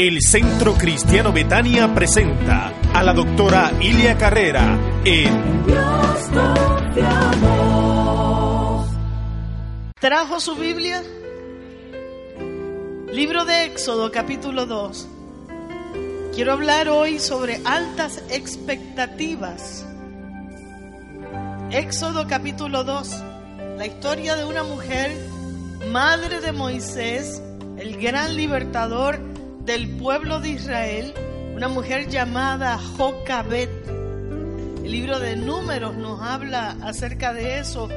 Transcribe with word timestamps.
El 0.00 0.22
Centro 0.22 0.72
Cristiano 0.78 1.30
Betania 1.30 1.94
presenta 1.94 2.72
a 2.94 3.02
la 3.02 3.12
doctora 3.12 3.70
Ilia 3.82 4.16
Carrera 4.16 4.78
en 5.04 5.66
Dios 5.66 6.30
confiamos. 6.32 7.60
¿Trajo 10.00 10.40
su 10.40 10.56
Biblia? 10.56 11.02
Libro 13.12 13.44
de 13.44 13.66
Éxodo, 13.66 14.10
capítulo 14.10 14.64
2. 14.64 15.06
Quiero 16.34 16.54
hablar 16.54 16.88
hoy 16.88 17.18
sobre 17.18 17.60
altas 17.66 18.22
expectativas. 18.30 19.84
Éxodo, 21.72 22.26
capítulo 22.26 22.84
2. 22.84 23.22
La 23.76 23.84
historia 23.84 24.34
de 24.36 24.46
una 24.46 24.62
mujer, 24.62 25.14
madre 25.92 26.40
de 26.40 26.52
Moisés, 26.52 27.42
el 27.76 28.00
gran 28.00 28.34
libertador 28.34 29.28
del 29.64 29.88
pueblo 29.96 30.40
de 30.40 30.50
Israel, 30.50 31.14
una 31.54 31.68
mujer 31.68 32.08
llamada 32.08 32.78
Jocabet. 32.78 33.70
El 34.84 34.90
libro 34.90 35.18
de 35.18 35.36
Números 35.36 35.96
nos 35.96 36.20
habla 36.22 36.76
acerca 36.82 37.32
de 37.32 37.58
eso. 37.58 37.88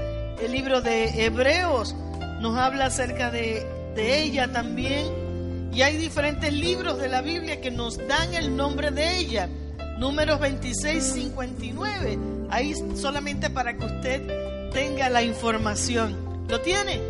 El 0.42 0.52
libro 0.52 0.82
de 0.82 1.26
Hebreos 1.26 1.96
nos 2.42 2.58
habla 2.58 2.88
acerca 2.88 3.32
de, 3.32 3.66
de 3.96 4.24
ella 4.24 4.52
también. 4.52 5.72
Y 5.74 5.82
hay 5.82 5.98
diferentes 5.98 6.54
libros 6.54 7.00
de 7.00 7.10
la 7.10 7.22
Biblia 7.22 7.62
que 7.62 7.72
nos 7.72 7.98
dan 8.08 8.34
el 8.34 8.56
nombre 8.56 8.92
de 8.92 9.18
ella. 9.18 9.50
Números 9.98 10.40
26, 10.40 11.04
59. 11.04 12.20
Ahí 12.50 12.76
solamente 12.96 13.50
para 13.50 13.76
que 13.78 13.86
usted 13.86 14.70
tenga 14.72 15.10
la 15.10 15.24
información. 15.24 16.46
¿Lo 16.48 16.60
tiene? 16.62 17.02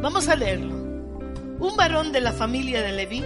Vamos 0.00 0.28
a 0.28 0.36
leerlo. 0.36 0.75
Un 1.58 1.74
varón 1.74 2.12
de 2.12 2.20
la 2.20 2.32
familia 2.32 2.82
de 2.82 2.92
Leví 2.92 3.24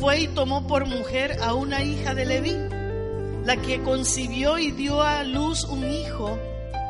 fue 0.00 0.22
y 0.22 0.28
tomó 0.28 0.66
por 0.66 0.86
mujer 0.86 1.38
a 1.42 1.54
una 1.54 1.82
hija 1.84 2.12
de 2.12 2.26
Leví, 2.26 2.56
la 3.44 3.56
que 3.56 3.80
concibió 3.82 4.58
y 4.58 4.72
dio 4.72 5.00
a 5.00 5.22
luz 5.22 5.64
un 5.64 5.88
hijo, 5.88 6.36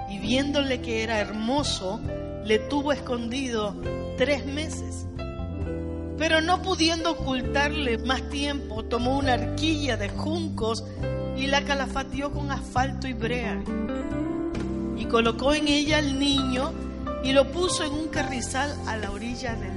y 0.08 0.18
viéndole 0.18 0.80
que 0.80 1.02
era 1.02 1.18
hermoso, 1.18 2.00
le 2.44 2.58
tuvo 2.58 2.92
escondido 2.92 3.74
tres 4.16 4.46
meses. 4.46 5.06
Pero 6.16 6.40
no 6.40 6.62
pudiendo 6.62 7.12
ocultarle 7.12 7.98
más 7.98 8.26
tiempo, 8.30 8.82
tomó 8.82 9.18
una 9.18 9.34
arquilla 9.34 9.98
de 9.98 10.08
juncos 10.08 10.84
y 11.36 11.48
la 11.48 11.64
calafateó 11.64 12.32
con 12.32 12.50
asfalto 12.50 13.06
y 13.06 13.12
brea. 13.12 13.62
Y 14.96 15.04
colocó 15.04 15.52
en 15.52 15.68
ella 15.68 15.98
al 15.98 16.18
niño 16.18 16.72
y 17.22 17.32
lo 17.32 17.52
puso 17.52 17.84
en 17.84 17.92
un 17.92 18.08
carrizal 18.08 18.74
a 18.86 18.96
la 18.96 19.10
orilla 19.10 19.54
del. 19.54 19.75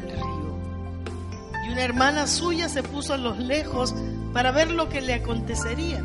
Una 1.72 1.84
hermana 1.84 2.25
suya 2.25 2.67
se 2.67 2.81
puso 2.81 3.14
a 3.14 3.17
los 3.17 3.38
lejos 3.38 3.94
para 4.34 4.52
ver 4.52 4.72
lo 4.72 4.89
que 4.89 5.02
le 5.02 5.14
acontecería. 5.14 6.02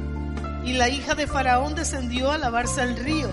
Y 0.63 0.75
la 0.75 0.91
hija 0.91 1.15
de 1.15 1.27
Faraón 1.27 1.75
descendió 1.75 2.31
a 2.31 2.39
lavarse 2.39 2.83
al 2.83 2.97
río. 2.97 3.29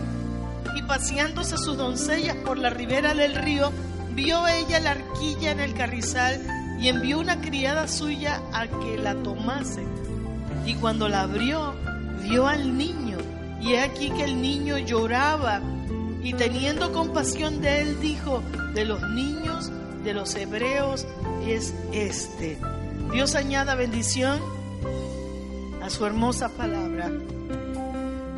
Y 0.77 0.81
paseándose 0.83 1.57
sus 1.57 1.75
doncellas 1.75 2.37
por 2.37 2.57
la 2.57 2.69
ribera 2.69 3.13
del 3.13 3.35
río, 3.35 3.73
vio 4.13 4.47
ella 4.47 4.79
la 4.79 4.91
arquilla 4.91 5.51
en 5.51 5.59
el 5.59 5.73
carrizal 5.73 6.41
y 6.79 6.87
envió 6.87 7.19
una 7.19 7.41
criada 7.41 7.89
suya 7.89 8.41
a 8.53 8.65
que 8.65 8.97
la 8.97 9.13
tomase. 9.15 9.83
Y 10.65 10.75
cuando 10.75 11.09
la 11.09 11.23
abrió, 11.23 11.75
vio 12.23 12.47
al 12.47 12.77
niño. 12.77 13.17
Y 13.59 13.73
he 13.73 13.81
aquí 13.81 14.09
que 14.09 14.23
el 14.23 14.41
niño 14.41 14.77
lloraba. 14.77 15.59
Y 16.23 16.33
teniendo 16.33 16.93
compasión 16.93 17.59
de 17.59 17.81
él, 17.81 17.99
dijo, 17.99 18.41
de 18.73 18.85
los 18.85 19.01
niños 19.09 19.69
de 20.03 20.13
los 20.13 20.35
hebreos 20.35 21.05
es 21.45 21.73
este. 21.91 22.57
Dios 23.11 23.35
añada 23.35 23.75
bendición 23.75 24.39
a 25.81 25.89
su 25.89 26.05
hermosa 26.05 26.49
palabra. 26.49 27.11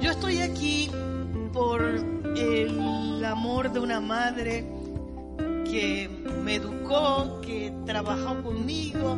Yo 0.02 0.12
estoy 0.12 0.40
aquí 0.42 0.92
por 1.54 1.82
el 2.36 3.24
amor 3.26 3.72
de 3.72 3.80
una 3.80 4.00
madre 4.00 4.66
que 5.66 6.10
me 6.44 6.56
educó, 6.56 7.40
que 7.42 7.74
trabajó 7.86 8.42
conmigo, 8.44 9.18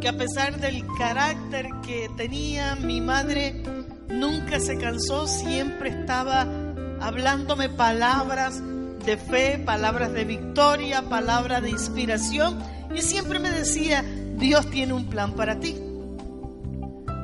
que 0.00 0.08
a 0.08 0.16
pesar 0.16 0.60
del 0.60 0.84
carácter 0.98 1.66
que 1.84 2.10
tenía, 2.16 2.76
mi 2.76 3.00
madre 3.00 3.62
nunca 4.08 4.60
se 4.60 4.78
cansó, 4.78 5.26
siempre 5.26 5.90
estaba 5.90 6.46
hablándome 7.00 7.68
palabras 7.68 8.62
de 9.04 9.16
fe, 9.16 9.58
palabras 9.58 10.12
de 10.12 10.24
victoria, 10.24 11.02
palabras 11.02 11.62
de 11.62 11.70
inspiración 11.70 12.58
y 12.94 13.02
siempre 13.02 13.38
me 13.38 13.50
decía, 13.50 14.04
Dios 14.36 14.70
tiene 14.70 14.92
un 14.92 15.06
plan 15.06 15.32
para 15.34 15.58
ti. 15.60 15.76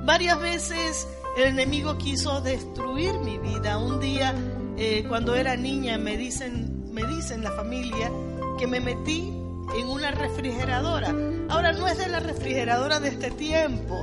Varias 0.05 0.41
veces 0.41 1.09
el 1.37 1.45
enemigo 1.45 1.97
quiso 1.99 2.41
destruir 2.41 3.15
mi 3.21 3.39
vida. 3.39 3.79
Un 3.79 4.01
día, 4.01 4.35
eh, 4.77 5.05
cuando 5.09 5.35
era 5.35 5.57
niña, 5.57 5.99
me 5.99 6.17
dicen, 6.17 6.93
me 6.93 7.05
dicen 7.05 7.43
la 7.43 7.53
familia 7.53 8.11
que 8.59 8.67
me 8.67 8.81
metí 8.81 9.33
en 9.77 9.89
una 9.89 10.11
refrigeradora. 10.11 11.15
Ahora 11.49 11.73
no 11.73 11.87
es 11.87 11.99
de 11.99 12.09
la 12.09 12.21
refrigeradora 12.21 13.01
de 13.01 13.09
este 13.11 13.31
tiempo, 13.31 14.03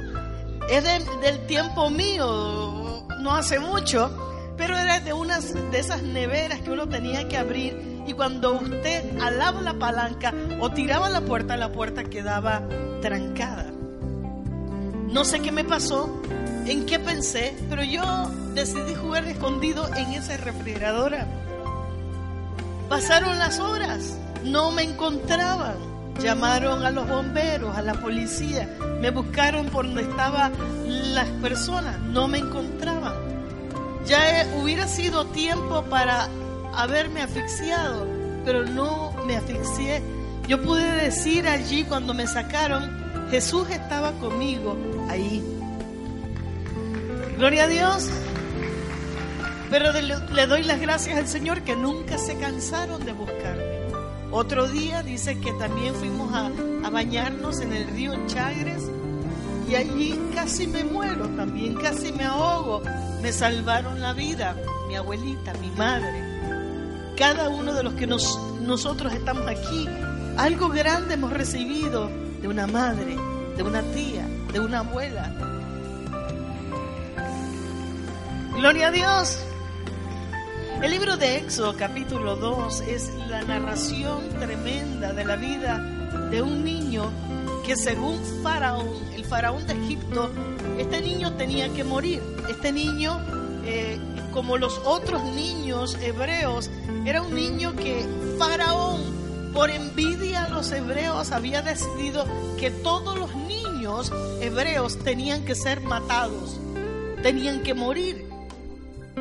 es 0.69 0.83
del 0.83 1.45
tiempo 1.47 1.89
mío, 1.89 3.05
no 3.19 3.35
hace 3.35 3.59
mucho, 3.59 4.36
pero 4.57 4.77
era 4.77 4.99
de 4.99 5.13
unas 5.13 5.53
de 5.53 5.79
esas 5.79 6.03
neveras 6.03 6.61
que 6.61 6.71
uno 6.71 6.87
tenía 6.87 7.27
que 7.27 7.37
abrir 7.37 8.03
y 8.07 8.13
cuando 8.13 8.53
usted 8.53 9.19
alaba 9.19 9.61
la 9.61 9.73
palanca 9.73 10.33
o 10.59 10.71
tiraba 10.71 11.09
la 11.09 11.21
puerta, 11.21 11.57
la 11.57 11.71
puerta 11.71 12.03
quedaba 12.05 12.63
trancada. 13.01 13.65
No 15.11 15.23
sé 15.23 15.41
qué 15.41 15.51
me 15.51 15.63
pasó, 15.63 16.21
en 16.65 16.85
qué 16.85 16.99
pensé, 16.99 17.55
pero 17.69 17.83
yo 17.83 18.03
decidí 18.53 18.95
jugar 18.95 19.25
escondido 19.25 19.87
en 19.95 20.13
esa 20.13 20.37
refrigeradora. 20.37 21.27
Pasaron 22.89 23.37
las 23.37 23.59
horas, 23.59 24.17
no 24.43 24.71
me 24.71 24.83
encontraban. 24.83 25.75
Llamaron 26.21 26.83
a 26.83 26.89
los 26.89 27.07
bomberos, 27.07 27.77
a 27.77 27.81
la 27.83 27.93
policía, 27.93 28.67
me 28.99 29.11
buscaron 29.11 29.67
por 29.67 29.85
donde 29.85 30.01
estaban 30.01 30.51
las 31.13 31.27
personas, 31.41 31.99
no 31.99 32.27
me 32.27 32.39
encontraban. 32.39 32.96
Ya 34.07 34.47
hubiera 34.61 34.87
sido 34.87 35.25
tiempo 35.25 35.83
para 35.89 36.29
haberme 36.73 37.21
asfixiado, 37.21 38.07
pero 38.45 38.63
no 38.63 39.11
me 39.25 39.35
asfixié. 39.35 40.01
Yo 40.47 40.61
pude 40.61 40.89
decir 41.03 41.45
allí 41.45 41.83
cuando 41.83 42.13
me 42.13 42.25
sacaron, 42.25 43.27
Jesús 43.29 43.69
estaba 43.69 44.13
conmigo 44.13 44.77
ahí. 45.09 45.43
Gloria 47.37 47.65
a 47.65 47.67
Dios. 47.67 48.09
Pero 49.69 49.91
le 49.91 50.47
doy 50.47 50.63
las 50.63 50.79
gracias 50.79 51.17
al 51.17 51.27
Señor 51.27 51.63
que 51.63 51.75
nunca 51.75 52.17
se 52.17 52.37
cansaron 52.37 53.03
de 53.05 53.11
buscarme. 53.11 53.77
Otro 54.31 54.69
día 54.69 55.03
dice 55.03 55.37
que 55.39 55.51
también 55.53 55.93
fuimos 55.93 56.33
a, 56.33 56.49
a 56.85 56.89
bañarnos 56.89 57.59
en 57.59 57.73
el 57.73 57.87
río 57.89 58.13
Chagres 58.27 58.89
y 59.67 59.75
allí 59.75 60.19
casi 60.33 60.65
me 60.67 60.83
muero, 60.83 61.27
también 61.29 61.75
casi 61.75 62.11
me 62.13 62.23
ahogo. 62.23 62.81
Me 63.21 63.33
salvaron 63.33 63.99
la 63.99 64.13
vida, 64.13 64.55
mi 64.87 64.95
abuelita, 64.95 65.53
mi 65.55 65.69
madre. 65.71 66.23
Cada 67.17 67.49
uno 67.49 67.73
de 67.73 67.83
los 67.83 67.93
que 67.95 68.07
nos, 68.07 68.39
nosotros 68.61 69.11
estamos 69.13 69.47
aquí, 69.47 69.87
algo 70.37 70.69
grande 70.69 71.15
hemos 71.15 71.33
recibido 71.33 72.09
de 72.41 72.47
una 72.47 72.67
madre, 72.67 73.17
de 73.57 73.63
una 73.63 73.81
tía, 73.81 74.25
de 74.53 74.59
una 74.59 74.79
abuela. 74.79 75.33
Gloria 78.55 78.87
a 78.87 78.91
Dios. 78.91 79.39
El 80.81 80.91
libro 80.91 81.17
de 81.17 81.37
Éxodo 81.37 81.75
capítulo 81.75 82.35
2 82.35 82.81
es 82.81 83.11
la 83.27 83.41
narración 83.41 84.29
tremenda 84.39 85.11
de 85.11 85.25
la 85.25 85.35
vida 85.35 85.96
de 86.29 86.41
un 86.41 86.63
niño 86.63 87.11
que 87.65 87.75
según 87.75 88.17
Faraón, 88.43 88.87
el 89.13 89.25
Faraón 89.25 89.67
de 89.67 89.73
Egipto, 89.73 90.31
este 90.77 91.01
niño 91.01 91.33
tenía 91.33 91.67
que 91.73 91.83
morir. 91.83 92.21
Este 92.49 92.71
niño, 92.71 93.19
eh, 93.65 93.99
como 94.31 94.57
los 94.57 94.79
otros 94.85 95.23
niños 95.23 95.97
hebreos, 96.01 96.69
era 97.05 97.21
un 97.21 97.35
niño 97.35 97.75
que 97.75 98.05
Faraón, 98.37 99.01
por 99.53 99.69
envidia 99.69 100.45
a 100.45 100.49
los 100.49 100.71
hebreos, 100.71 101.31
había 101.31 101.61
decidido 101.61 102.25
que 102.57 102.71
todos 102.71 103.17
los 103.17 103.35
niños 103.35 104.11
hebreos 104.39 104.97
tenían 105.03 105.43
que 105.43 105.55
ser 105.55 105.81
matados, 105.81 106.59
tenían 107.21 107.63
que 107.63 107.73
morir. 107.73 108.27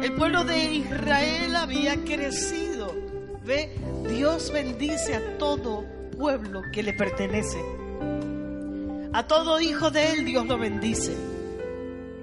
El 0.01 0.13
pueblo 0.15 0.45
de 0.45 0.73
Israel 0.75 1.57
había 1.57 1.97
crecido. 2.05 2.95
Ve, 3.45 3.77
Dios 4.09 4.53
bendice 4.53 5.17
a 5.17 5.39
todo 5.39 5.96
pueblo 6.17 6.63
que 6.73 6.83
le 6.83 6.93
pertenece. 6.93 7.63
A 9.13 9.27
todo 9.27 9.61
hijo 9.61 9.91
de 9.91 10.13
él 10.13 10.25
Dios 10.25 10.47
lo 10.47 10.59
bendice. 10.59 11.17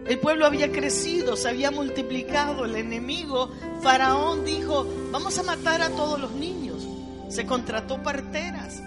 El 0.05 0.19
pueblo 0.19 0.45
había 0.45 0.71
crecido, 0.71 1.35
se 1.37 1.49
había 1.49 1.71
multiplicado. 1.71 2.65
El 2.65 2.75
enemigo, 2.75 3.49
Faraón, 3.81 4.43
dijo, 4.43 4.85
vamos 5.11 5.37
a 5.39 5.43
matar 5.43 5.81
a 5.81 5.89
todos 5.89 6.19
los 6.19 6.31
niños. 6.31 6.85
Se 7.29 7.45
contrató 7.45 8.03
parteras 8.03 8.81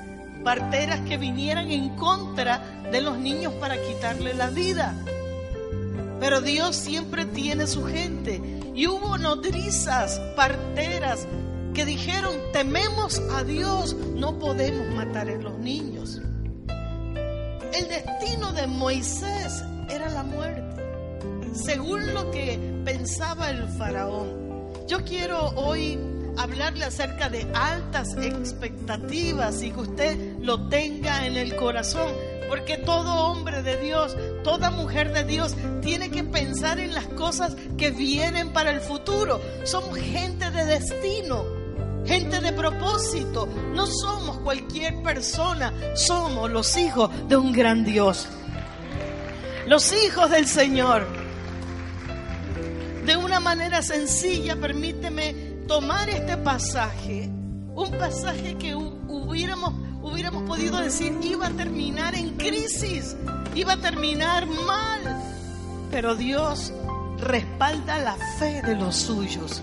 parteras 0.46 1.00
que 1.00 1.18
vinieran 1.18 1.72
en 1.72 1.96
contra 1.96 2.58
de 2.92 3.00
los 3.00 3.18
niños 3.18 3.52
para 3.54 3.82
quitarle 3.82 4.32
la 4.32 4.48
vida. 4.48 4.94
Pero 6.20 6.40
Dios 6.40 6.76
siempre 6.76 7.24
tiene 7.24 7.66
su 7.66 7.84
gente. 7.84 8.40
Y 8.72 8.86
hubo 8.86 9.18
nodrizas, 9.18 10.20
parteras, 10.36 11.26
que 11.76 11.84
dijeron, 11.84 12.34
tememos 12.54 13.20
a 13.34 13.44
Dios, 13.44 13.94
no 13.94 14.38
podemos 14.38 14.88
matar 14.94 15.28
a 15.28 15.36
los 15.36 15.58
niños. 15.58 16.22
El 17.74 17.88
destino 17.88 18.50
de 18.54 18.66
Moisés 18.66 19.62
era 19.90 20.08
la 20.08 20.22
muerte, 20.22 20.82
según 21.52 22.14
lo 22.14 22.30
que 22.30 22.58
pensaba 22.82 23.50
el 23.50 23.68
faraón. 23.68 24.72
Yo 24.88 25.04
quiero 25.04 25.50
hoy 25.50 25.98
hablarle 26.38 26.86
acerca 26.86 27.28
de 27.28 27.46
altas 27.52 28.16
expectativas 28.16 29.62
y 29.62 29.70
que 29.70 29.80
usted 29.80 30.38
lo 30.40 30.68
tenga 30.68 31.26
en 31.26 31.36
el 31.36 31.56
corazón. 31.56 32.10
Porque 32.48 32.78
todo 32.78 33.26
hombre 33.26 33.62
de 33.62 33.76
Dios, 33.82 34.16
toda 34.44 34.70
mujer 34.70 35.12
de 35.12 35.24
Dios 35.24 35.54
tiene 35.82 36.10
que 36.10 36.22
pensar 36.22 36.78
en 36.78 36.94
las 36.94 37.06
cosas 37.08 37.56
que 37.76 37.90
vienen 37.90 38.52
para 38.52 38.70
el 38.70 38.80
futuro. 38.80 39.42
Somos 39.64 39.98
gente 39.98 40.50
de 40.52 40.64
destino, 40.64 41.55
gente 42.06 42.40
de 42.40 42.52
propósito. 42.52 43.48
No 43.74 43.86
somos 43.86 44.38
cualquier 44.38 45.02
persona, 45.02 45.72
somos 45.94 46.50
los 46.50 46.76
hijos 46.76 47.10
de 47.28 47.36
un 47.36 47.52
gran 47.52 47.84
Dios. 47.84 48.28
Los 49.66 49.92
hijos 50.04 50.30
del 50.30 50.46
Señor. 50.46 51.06
De 53.04 53.16
una 53.16 53.40
manera 53.40 53.82
sencilla, 53.82 54.56
permíteme 54.56 55.34
tomar 55.68 56.08
este 56.08 56.36
pasaje, 56.36 57.30
un 57.74 57.90
pasaje 57.98 58.56
que 58.56 58.74
hubiéramos 58.74 59.86
hubiéramos 60.06 60.44
podido 60.44 60.78
decir 60.78 61.12
iba 61.22 61.48
a 61.48 61.50
terminar 61.50 62.14
en 62.14 62.36
crisis, 62.36 63.16
iba 63.54 63.72
a 63.72 63.76
terminar 63.76 64.46
mal. 64.46 65.00
Pero 65.90 66.14
Dios 66.14 66.72
respalda 67.18 67.98
la 67.98 68.16
fe 68.38 68.62
de 68.62 68.76
los 68.76 68.96
suyos. 68.96 69.62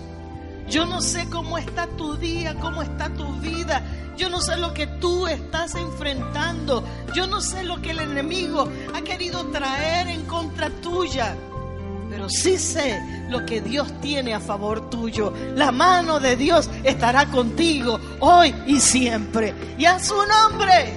Yo 0.68 0.86
no 0.86 1.00
sé 1.00 1.28
cómo 1.28 1.58
está 1.58 1.86
tu 1.86 2.16
día, 2.16 2.54
cómo 2.60 2.82
está 2.82 3.10
tu 3.10 3.26
vida. 3.40 3.82
Yo 4.16 4.28
no 4.28 4.40
sé 4.40 4.56
lo 4.56 4.72
que 4.72 4.86
tú 4.86 5.26
estás 5.26 5.74
enfrentando. 5.74 6.84
Yo 7.14 7.26
no 7.26 7.40
sé 7.40 7.64
lo 7.64 7.80
que 7.82 7.90
el 7.90 8.00
enemigo 8.00 8.68
ha 8.94 9.02
querido 9.02 9.46
traer 9.46 10.08
en 10.08 10.22
contra 10.26 10.70
tuya 10.70 11.36
pero 12.14 12.28
sí 12.28 12.58
sé 12.58 13.02
lo 13.28 13.44
que 13.44 13.60
Dios 13.60 14.00
tiene 14.00 14.34
a 14.34 14.38
favor 14.38 14.88
tuyo. 14.88 15.32
La 15.56 15.72
mano 15.72 16.20
de 16.20 16.36
Dios 16.36 16.70
estará 16.84 17.26
contigo 17.26 17.98
hoy 18.20 18.54
y 18.68 18.78
siempre. 18.78 19.52
Y 19.76 19.84
a 19.84 19.98
su 19.98 20.14
nombre. 20.14 20.94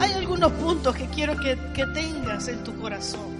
Hay 0.00 0.12
algunos 0.14 0.50
puntos 0.52 0.96
que 0.96 1.06
quiero 1.06 1.36
que, 1.36 1.56
que 1.72 1.86
tengas 1.94 2.48
en 2.48 2.64
tu 2.64 2.76
corazón. 2.80 3.38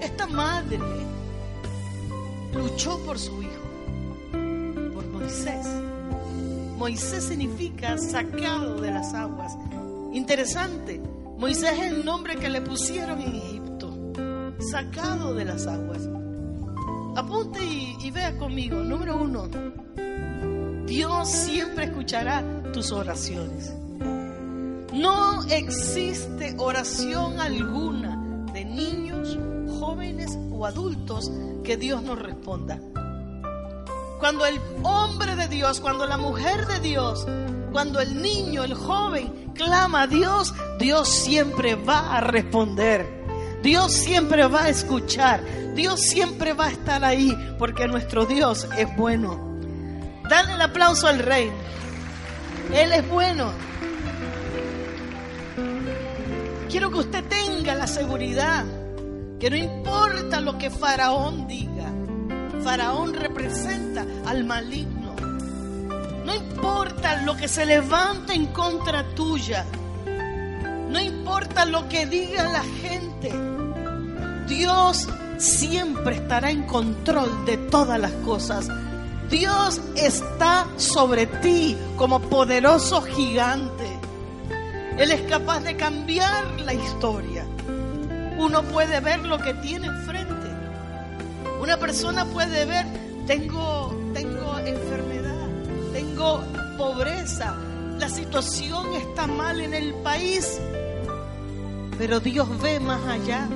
Esta 0.00 0.28
madre 0.28 0.78
luchó 2.52 2.98
por 3.04 3.18
su 3.18 3.42
hijo, 3.42 3.62
por 4.94 5.06
Moisés. 5.06 5.66
Moisés 6.76 7.24
significa 7.24 7.96
sacado 7.98 8.80
de 8.80 8.90
las 8.90 9.14
aguas. 9.14 9.56
Interesante 10.12 11.00
Moisés 11.42 11.72
es 11.72 11.92
el 11.92 12.04
nombre 12.04 12.36
que 12.36 12.48
le 12.48 12.60
pusieron 12.60 13.20
en 13.20 13.34
Egipto, 13.34 14.12
sacado 14.60 15.34
de 15.34 15.44
las 15.44 15.66
aguas. 15.66 16.08
Apunte 17.16 17.58
y, 17.64 18.10
vea 18.12 18.38
conmigo. 18.38 18.76
Número 18.76 19.20
uno, 19.20 19.48
Dios 20.86 21.28
siempre 21.28 21.86
escuchará 21.86 22.44
tus 22.72 22.92
oraciones. 22.92 23.74
No 24.92 25.42
existe 25.50 26.54
oración 26.58 27.40
alguna 27.40 28.46
de 28.52 28.64
niños, 28.64 29.36
jóvenes 29.82 30.38
o 30.52 30.64
adultos 30.64 31.32
que 31.64 31.76
Dios 31.76 32.04
no 32.04 32.14
responda. 32.14 32.78
Cuando 34.20 34.46
el 34.46 34.60
hombre 34.84 35.34
de 35.34 35.48
Dios, 35.48 35.80
cuando 35.80 36.06
la 36.06 36.16
mujer 36.16 36.68
de 36.68 36.78
Dios, 36.78 37.26
cuando 37.72 38.00
el 38.00 38.22
niño, 38.22 38.62
el 38.62 38.74
joven 38.74 39.50
clama 39.56 40.02
a 40.02 40.06
Dios, 40.06 40.54
Dios 40.78 41.08
siempre 41.08 41.74
va 41.74 42.16
a 42.16 42.20
responder. 42.20 43.24
Dios 43.64 43.92
siempre 43.92 44.46
va 44.46 44.66
a 44.66 44.68
escuchar. 44.68 45.42
Dios 45.74 46.00
siempre 46.00 46.52
va 46.52 46.66
a 46.66 46.70
estar 46.70 47.04
ahí 47.04 47.36
porque 47.58 47.88
nuestro 47.88 48.24
Dios 48.24 48.68
es 48.78 48.96
bueno. 48.96 49.58
Dale 50.30 50.52
el 50.52 50.60
aplauso 50.60 51.08
al 51.08 51.18
rey. 51.18 51.50
Él 52.72 52.92
es 52.92 53.08
bueno. 53.08 53.50
Quiero 56.70 56.88
que 56.92 56.98
usted 56.98 57.24
tenga 57.24 57.74
la 57.74 57.88
seguridad 57.88 58.64
que 59.42 59.50
no 59.50 59.56
importa 59.56 60.40
lo 60.40 60.56
que 60.56 60.70
Faraón 60.70 61.48
diga, 61.48 61.92
Faraón 62.62 63.12
representa 63.12 64.06
al 64.24 64.44
maligno. 64.44 65.16
No 66.24 66.32
importa 66.32 67.22
lo 67.22 67.36
que 67.36 67.48
se 67.48 67.66
levante 67.66 68.34
en 68.34 68.46
contra 68.46 69.02
tuya. 69.16 69.66
No 70.88 71.00
importa 71.00 71.64
lo 71.64 71.88
que 71.88 72.06
diga 72.06 72.44
la 72.52 72.62
gente. 72.62 73.32
Dios 74.46 75.08
siempre 75.38 76.14
estará 76.14 76.52
en 76.52 76.62
control 76.62 77.44
de 77.44 77.56
todas 77.56 77.98
las 77.98 78.12
cosas. 78.24 78.68
Dios 79.28 79.80
está 79.96 80.68
sobre 80.76 81.26
ti 81.26 81.76
como 81.96 82.20
poderoso 82.20 83.02
gigante. 83.02 83.98
Él 84.96 85.10
es 85.10 85.22
capaz 85.22 85.64
de 85.64 85.76
cambiar 85.76 86.60
la 86.60 86.74
historia. 86.74 87.44
Uno 88.42 88.62
puede 88.64 89.00
ver 89.00 89.20
lo 89.20 89.38
que 89.38 89.54
tiene 89.54 89.86
enfrente. 89.86 90.32
Una 91.60 91.76
persona 91.76 92.24
puede 92.24 92.64
ver, 92.64 92.86
tengo, 93.26 93.96
tengo 94.12 94.58
enfermedad 94.58 95.32
tengo 95.92 96.42
pobreza, 96.76 97.54
la 97.98 98.08
situación 98.08 98.94
está 98.94 99.26
mal 99.26 99.60
en 99.60 99.74
el 99.74 99.94
país, 99.94 100.60
pero 101.98 102.18
Dios 102.18 102.48
ve 102.60 102.80
más 102.80 103.06
allá, 103.06 103.46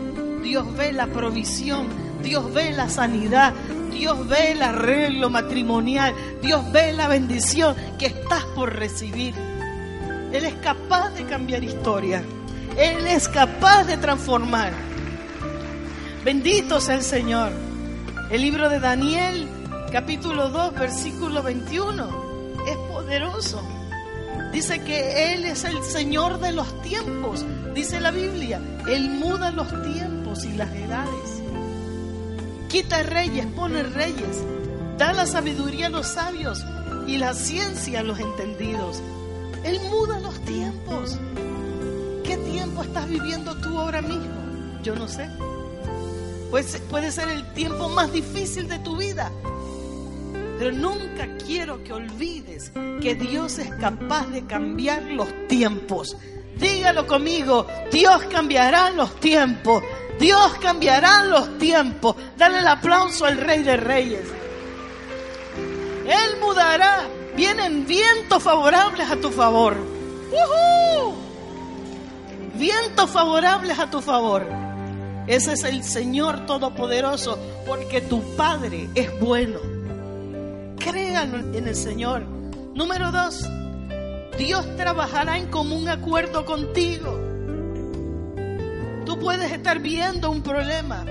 Dios 0.43 0.77
ve 0.77 0.93
la 0.93 1.07
provisión, 1.07 1.89
Dios 2.23 2.53
ve 2.53 2.73
la 2.73 2.89
sanidad, 2.89 3.55
Dios 3.91 4.29
ve 4.29 4.53
el 4.53 4.63
arreglo 4.63 5.31
matrimonial, 5.31 6.15
Dios 6.43 6.71
ve 6.73 6.93
la 6.93 7.09
bendición 7.09 7.75
que 7.99 8.07
estás 8.07 8.45
por 8.55 8.75
recibir. 8.75 9.35
Él 10.33 10.45
es 10.45 10.55
capaz 10.57 11.11
de 11.11 11.25
cambiar 11.25 11.65
historia, 11.65 12.23
Él 12.77 13.07
es 13.07 13.29
capaz 13.29 13.85
de 13.85 13.97
transformar. 13.97 14.73
Bendito 16.25 16.81
sea 16.81 16.97
el 16.97 17.03
Señor. 17.03 17.51
El 18.31 18.43
libro 18.43 18.69
de 18.69 18.81
Daniel, 18.81 19.49
capítulo 19.91 20.51
2, 20.51 20.75
versículo 20.75 21.43
21 21.43 22.27
es 22.67 22.77
poderoso. 22.93 23.63
Dice 24.53 24.83
que 24.85 25.33
Él 25.33 25.45
es 25.45 25.65
el 25.65 25.83
Señor 25.85 26.39
de 26.39 26.53
los 26.53 26.83
tiempos, 26.83 27.45
dice 27.75 28.01
la 28.01 28.11
Biblia. 28.11 28.61
Él 28.89 29.11
muda 29.11 29.51
los 29.53 29.69
tiempos 29.83 30.45
y 30.45 30.53
las 30.53 30.71
edades. 30.75 31.43
Quita 32.69 33.03
reyes, 33.05 33.47
pone 33.47 33.83
reyes. 33.85 34.45
Da 34.99 35.13
la 35.13 35.27
sabiduría 35.27 35.87
a 35.87 35.91
los 35.91 36.09
sabios 36.09 36.65
y 37.07 37.17
la 37.17 37.33
ciencia 37.33 38.01
a 38.01 38.03
los 38.03 38.19
entendidos. 38.19 39.01
Él 39.65 39.81
muda 39.91 40.21
los 40.21 40.39
tiempos. 40.41 41.19
¿Qué 42.27 42.37
tiempo 42.39 42.83
estás 42.83 43.09
viviendo 43.09 43.55
tú 43.57 43.79
ahora 43.79 44.03
mismo? 44.03 44.35
Yo 44.83 44.97
no 44.97 45.07
sé. 45.07 45.29
Pues 46.51 46.83
puede 46.91 47.13
ser 47.13 47.29
el 47.29 47.53
tiempo 47.53 47.89
más 47.89 48.13
difícil 48.13 48.69
de 48.69 48.79
tu 48.81 48.97
vida, 48.97 49.31
pero 50.59 50.73
nunca 50.73 51.29
quiero 51.45 51.85
que 51.85 51.93
olvides 51.93 52.73
que 53.01 53.15
Dios 53.15 53.59
es 53.59 53.71
capaz 53.77 54.27
de 54.29 54.45
cambiar 54.45 55.03
los 55.03 55.29
tiempos. 55.49 56.17
Dígalo 56.59 57.07
conmigo, 57.07 57.67
Dios 57.93 58.23
cambiará 58.31 58.91
los 58.91 59.21
tiempos. 59.21 59.83
Dios 60.19 60.55
cambiará 60.61 61.25
los 61.25 61.59
tiempos. 61.59 62.17
Dale 62.37 62.59
el 62.59 62.67
aplauso 62.67 63.27
al 63.27 63.37
Rey 63.37 63.63
de 63.63 63.77
Reyes. 63.77 64.27
Él 66.07 66.41
mudará. 66.41 67.07
Vienen 67.37 67.87
vientos 67.87 68.43
favorables 68.43 69.11
a 69.11 69.17
tu 69.17 69.31
favor. 69.31 69.77
Vientos 72.59 73.11
favorables 73.11 73.79
a 73.79 73.91
tu 73.91 74.01
favor. 74.01 74.47
Ese 75.27 75.55
es 75.55 75.65
el 75.65 75.83
Señor 75.83 76.47
Todopoderoso, 76.47 77.39
porque 77.67 78.01
tu 78.01 78.23
Padre 78.37 78.89
es 78.95 79.19
bueno 79.19 79.77
créanlo 80.87 81.39
en 81.57 81.67
el 81.67 81.75
Señor. 81.75 82.23
Número 82.75 83.11
dos, 83.11 83.45
Dios 84.39 84.65
trabajará 84.77 85.37
en 85.37 85.49
común 85.49 85.89
acuerdo 85.89 86.45
contigo. 86.45 87.19
Tú 89.05 89.19
puedes 89.19 89.51
estar 89.51 89.81
viendo 89.81 90.31
un 90.31 90.43
problema, 90.43 91.05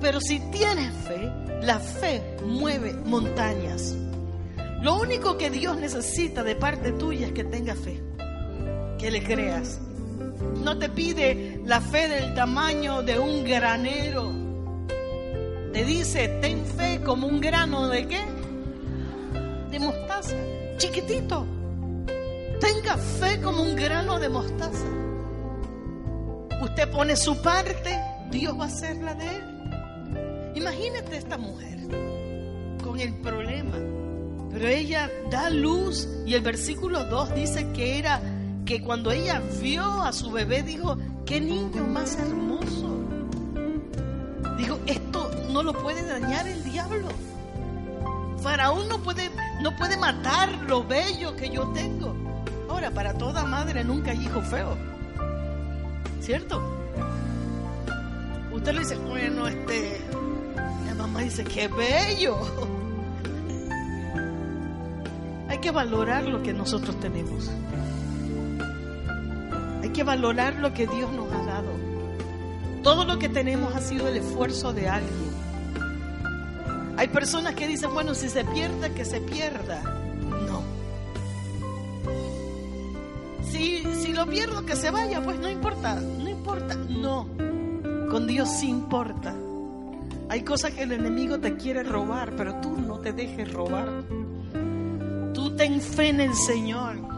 pero 0.00 0.20
si 0.20 0.40
tienes 0.50 0.92
fe, 1.06 1.32
la 1.62 1.78
fe 1.78 2.36
mueve 2.46 2.92
montañas. 2.92 3.94
Lo 4.82 4.96
único 4.96 5.38
que 5.38 5.50
Dios 5.50 5.78
necesita 5.78 6.42
de 6.42 6.56
parte 6.56 6.92
tuya 6.92 7.28
es 7.28 7.32
que 7.32 7.44
tengas 7.44 7.78
fe, 7.78 8.02
que 9.02 9.10
le 9.10 9.22
creas. 9.24 9.80
No 10.62 10.78
te 10.78 10.88
pide 10.88 11.60
la 11.64 11.80
fe 11.80 12.08
del 12.08 12.34
tamaño 12.34 13.02
de 13.02 13.18
un 13.18 13.42
granero. 13.42 14.32
Te 15.72 15.84
dice, 15.84 16.28
ten 16.40 16.64
fe 16.64 17.00
como 17.04 17.26
un 17.26 17.40
grano 17.40 17.88
de 17.88 18.06
qué? 18.06 18.20
De 19.72 19.80
mostaza, 19.80 20.36
chiquitito. 20.76 21.44
Tenga 22.60 22.96
fe 22.96 23.40
como 23.40 23.64
un 23.64 23.74
grano 23.74 24.20
de 24.20 24.28
mostaza. 24.28 24.86
Usted 26.62 26.88
pone 26.92 27.16
su 27.16 27.42
parte, 27.42 27.98
Dios 28.30 28.56
va 28.56 28.64
a 28.64 28.68
hacer 28.68 28.98
la 28.98 29.14
de 29.14 29.26
él. 29.26 30.52
Imagínate 30.54 31.16
esta 31.16 31.38
mujer 31.38 31.78
con 32.84 33.00
el 33.00 33.14
problema. 33.14 33.78
Pero 34.52 34.68
ella 34.68 35.10
da 35.28 35.50
luz 35.50 36.06
y 36.24 36.34
el 36.34 36.42
versículo 36.42 37.04
2 37.06 37.34
dice 37.34 37.66
que 37.72 37.98
era 37.98 38.20
que 38.72 38.80
cuando 38.80 39.10
ella 39.10 39.42
vio 39.60 39.84
a 40.02 40.14
su 40.14 40.30
bebé 40.30 40.62
dijo, 40.62 40.96
qué 41.26 41.42
niño 41.42 41.84
más 41.84 42.16
hermoso. 42.16 43.04
Dijo, 44.56 44.78
esto 44.86 45.30
no 45.50 45.62
lo 45.62 45.74
puede 45.74 46.02
dañar 46.06 46.48
el 46.48 46.64
diablo. 46.64 47.08
Faraón 48.38 48.88
no 48.88 49.02
puede, 49.02 49.30
no 49.60 49.76
puede 49.76 49.98
matar 49.98 50.50
lo 50.66 50.82
bello 50.84 51.36
que 51.36 51.50
yo 51.50 51.66
tengo. 51.74 52.16
Ahora, 52.70 52.90
para 52.90 53.12
toda 53.12 53.44
madre 53.44 53.84
nunca 53.84 54.12
hay 54.12 54.24
hijo 54.24 54.40
feo. 54.40 54.74
¿Cierto? 56.22 56.62
Usted 58.54 58.72
le 58.72 58.78
dice, 58.78 58.96
bueno, 58.96 59.48
este, 59.48 60.00
la 60.86 60.94
mamá 60.94 61.20
dice, 61.20 61.44
qué 61.44 61.68
bello. 61.68 62.38
Hay 65.50 65.58
que 65.58 65.70
valorar 65.70 66.24
lo 66.24 66.42
que 66.42 66.54
nosotros 66.54 66.98
tenemos. 67.00 67.50
Que 69.92 70.04
valorar 70.04 70.56
lo 70.56 70.72
que 70.72 70.86
Dios 70.86 71.12
nos 71.12 71.30
ha 71.32 71.44
dado. 71.44 71.70
Todo 72.82 73.04
lo 73.04 73.18
que 73.18 73.28
tenemos 73.28 73.74
ha 73.74 73.80
sido 73.80 74.08
el 74.08 74.16
esfuerzo 74.16 74.72
de 74.72 74.88
alguien. 74.88 75.32
Hay 76.96 77.08
personas 77.08 77.54
que 77.54 77.68
dicen, 77.68 77.92
bueno, 77.92 78.14
si 78.14 78.28
se 78.28 78.44
pierde, 78.44 78.92
que 78.92 79.04
se 79.04 79.20
pierda. 79.20 79.82
No. 80.46 80.62
Si, 83.50 83.82
si 84.00 84.12
lo 84.12 84.26
pierdo, 84.26 84.64
que 84.64 84.76
se 84.76 84.90
vaya, 84.90 85.22
pues 85.22 85.38
no 85.38 85.50
importa, 85.50 85.94
no 85.94 86.28
importa. 86.28 86.74
No. 86.74 87.26
Con 88.10 88.26
Dios 88.26 88.48
sí 88.48 88.68
importa. 88.68 89.34
Hay 90.28 90.42
cosas 90.42 90.72
que 90.72 90.84
el 90.84 90.92
enemigo 90.92 91.38
te 91.38 91.56
quiere 91.56 91.82
robar, 91.82 92.34
pero 92.36 92.54
tú 92.62 92.78
no 92.78 92.98
te 92.98 93.12
dejes 93.12 93.52
robar. 93.52 93.90
Tú 95.34 95.54
ten 95.54 95.80
fe 95.80 96.08
en 96.08 96.22
el 96.22 96.34
Señor. 96.34 97.11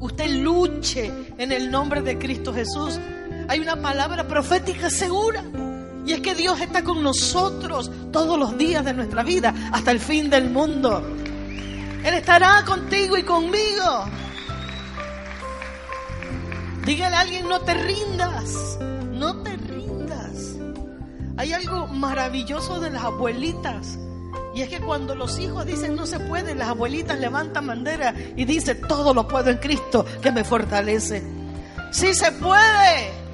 Usted 0.00 0.28
luche 0.28 1.10
en 1.38 1.52
el 1.52 1.70
nombre 1.70 2.02
de 2.02 2.18
Cristo 2.18 2.52
Jesús. 2.52 2.98
Hay 3.48 3.60
una 3.60 3.76
palabra 3.76 4.26
profética 4.26 4.90
segura. 4.90 5.42
Y 6.06 6.12
es 6.12 6.20
que 6.20 6.34
Dios 6.34 6.60
está 6.60 6.84
con 6.84 7.02
nosotros 7.02 7.90
todos 8.12 8.38
los 8.38 8.58
días 8.58 8.84
de 8.84 8.92
nuestra 8.92 9.22
vida 9.22 9.54
hasta 9.72 9.90
el 9.90 10.00
fin 10.00 10.28
del 10.28 10.50
mundo. 10.50 11.02
Él 12.04 12.14
estará 12.14 12.62
contigo 12.66 13.16
y 13.16 13.22
conmigo. 13.22 14.04
Dígale 16.84 17.16
a 17.16 17.20
alguien, 17.20 17.48
no 17.48 17.60
te 17.62 17.72
rindas, 17.72 18.78
no 19.12 19.42
te 19.42 19.56
rindas. 19.56 20.56
Hay 21.38 21.54
algo 21.54 21.86
maravilloso 21.86 22.78
de 22.80 22.90
las 22.90 23.04
abuelitas. 23.04 23.98
Y 24.54 24.62
es 24.62 24.68
que 24.68 24.80
cuando 24.80 25.16
los 25.16 25.38
hijos 25.40 25.66
dicen 25.66 25.96
no 25.96 26.06
se 26.06 26.20
puede, 26.20 26.54
las 26.54 26.68
abuelitas 26.68 27.18
levantan 27.18 27.66
bandera 27.66 28.14
y 28.36 28.44
dicen 28.44 28.80
todo 28.88 29.12
lo 29.12 29.26
puedo 29.26 29.50
en 29.50 29.58
Cristo 29.58 30.06
que 30.22 30.30
me 30.30 30.44
fortalece. 30.44 31.24
Sí 31.90 32.14
se 32.14 32.30
puede. 32.32 33.24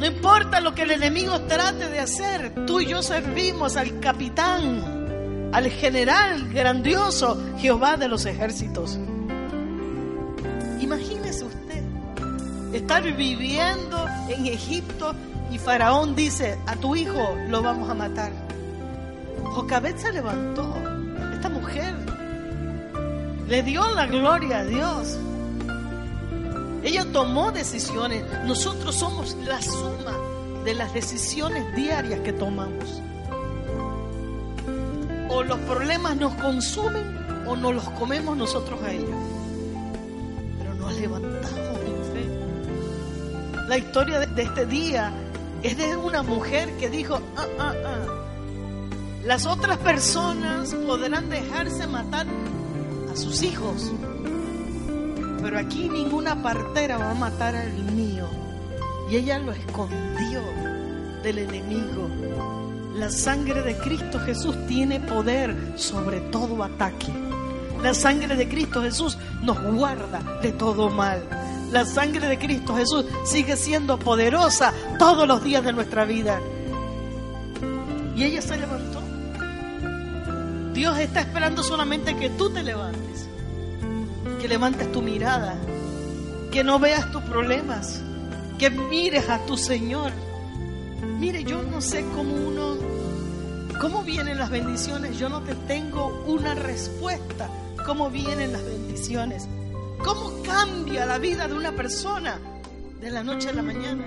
No 0.00 0.06
importa 0.06 0.60
lo 0.60 0.74
que 0.74 0.82
el 0.82 0.92
enemigo 0.92 1.42
trate 1.42 1.90
de 1.90 2.00
hacer, 2.00 2.64
tú 2.66 2.80
y 2.80 2.86
yo 2.86 3.02
servimos 3.02 3.76
al 3.76 4.00
capitán, 4.00 5.50
al 5.52 5.68
general 5.68 6.48
grandioso 6.48 7.38
Jehová 7.58 7.98
de 7.98 8.08
los 8.08 8.24
ejércitos. 8.24 8.98
Imagínese 10.80 11.44
usted 11.44 11.84
estar 12.72 13.02
viviendo 13.14 14.06
en 14.28 14.46
Egipto 14.46 15.14
y 15.50 15.58
Faraón 15.58 16.16
dice, 16.16 16.58
a 16.66 16.76
tu 16.76 16.96
hijo 16.96 17.36
lo 17.48 17.60
vamos 17.60 17.90
a 17.90 17.94
matar. 17.94 18.49
Jocabet 19.50 19.98
se 19.98 20.12
levantó, 20.12 20.74
esta 21.32 21.48
mujer 21.48 21.94
le 23.48 23.62
dio 23.64 23.88
la 23.94 24.06
gloria 24.06 24.58
a 24.58 24.64
Dios. 24.64 25.18
Ella 26.84 27.04
tomó 27.12 27.50
decisiones. 27.50 28.24
Nosotros 28.46 28.94
somos 28.94 29.36
la 29.44 29.60
suma 29.60 30.16
de 30.64 30.74
las 30.74 30.94
decisiones 30.94 31.74
diarias 31.74 32.20
que 32.20 32.32
tomamos. 32.32 33.02
O 35.28 35.42
los 35.42 35.58
problemas 35.60 36.16
nos 36.16 36.32
consumen 36.34 37.44
o 37.46 37.56
nos 37.56 37.74
los 37.74 37.90
comemos 37.90 38.36
nosotros 38.36 38.80
a 38.82 38.92
ellos. 38.92 39.10
Pero 40.58 40.74
nos 40.74 40.94
levantamos 40.94 41.78
en 41.86 42.12
fe. 42.12 43.66
La 43.68 43.78
historia 43.78 44.20
de 44.20 44.42
este 44.42 44.64
día 44.66 45.12
es 45.62 45.76
de 45.76 45.96
una 45.96 46.22
mujer 46.22 46.70
que 46.78 46.88
dijo, 46.88 47.20
ah, 47.36 47.46
ah, 47.58 47.74
ah. 47.84 48.19
Las 49.24 49.44
otras 49.44 49.76
personas 49.78 50.74
podrán 50.74 51.28
dejarse 51.28 51.86
matar 51.86 52.26
a 53.12 53.16
sus 53.16 53.42
hijos, 53.42 53.92
pero 55.42 55.58
aquí 55.58 55.90
ninguna 55.90 56.42
partera 56.42 56.96
va 56.96 57.10
a 57.10 57.14
matar 57.14 57.54
al 57.54 57.72
mío. 57.92 58.26
Y 59.10 59.16
ella 59.16 59.38
lo 59.38 59.52
escondió 59.52 60.42
del 61.22 61.38
enemigo. 61.38 62.08
La 62.94 63.10
sangre 63.10 63.62
de 63.62 63.76
Cristo 63.76 64.18
Jesús 64.20 64.56
tiene 64.66 65.00
poder 65.00 65.74
sobre 65.76 66.20
todo 66.20 66.62
ataque. 66.64 67.12
La 67.82 67.92
sangre 67.92 68.36
de 68.36 68.48
Cristo 68.48 68.82
Jesús 68.82 69.18
nos 69.42 69.60
guarda 69.62 70.40
de 70.40 70.52
todo 70.52 70.88
mal. 70.88 71.22
La 71.70 71.84
sangre 71.84 72.26
de 72.26 72.38
Cristo 72.38 72.74
Jesús 72.74 73.04
sigue 73.24 73.56
siendo 73.56 73.98
poderosa 73.98 74.72
todos 74.98 75.28
los 75.28 75.44
días 75.44 75.62
de 75.62 75.72
nuestra 75.72 76.04
vida. 76.04 76.40
Y 78.16 78.24
ella 78.24 78.42
se 78.42 78.56
levantó. 78.56 78.89
Dios 80.80 80.98
está 80.98 81.20
esperando 81.20 81.62
solamente 81.62 82.16
que 82.16 82.30
tú 82.30 82.48
te 82.48 82.62
levantes, 82.62 83.28
que 84.40 84.48
levantes 84.48 84.90
tu 84.90 85.02
mirada, 85.02 85.54
que 86.50 86.64
no 86.64 86.78
veas 86.78 87.12
tus 87.12 87.22
problemas, 87.24 88.00
que 88.58 88.70
mires 88.70 89.28
a 89.28 89.44
tu 89.44 89.58
Señor. 89.58 90.10
Mire, 91.18 91.44
yo 91.44 91.62
no 91.62 91.82
sé 91.82 92.02
cómo 92.16 92.32
uno, 92.32 92.78
cómo 93.78 94.02
vienen 94.04 94.38
las 94.38 94.48
bendiciones, 94.48 95.18
yo 95.18 95.28
no 95.28 95.42
te 95.42 95.54
tengo 95.54 96.24
una 96.26 96.54
respuesta, 96.54 97.50
cómo 97.84 98.08
vienen 98.08 98.50
las 98.50 98.64
bendiciones, 98.64 99.46
cómo 100.02 100.42
cambia 100.42 101.04
la 101.04 101.18
vida 101.18 101.46
de 101.46 101.52
una 101.56 101.72
persona 101.72 102.40
de 103.02 103.10
la 103.10 103.22
noche 103.22 103.50
a 103.50 103.52
la 103.52 103.62
mañana. 103.62 104.06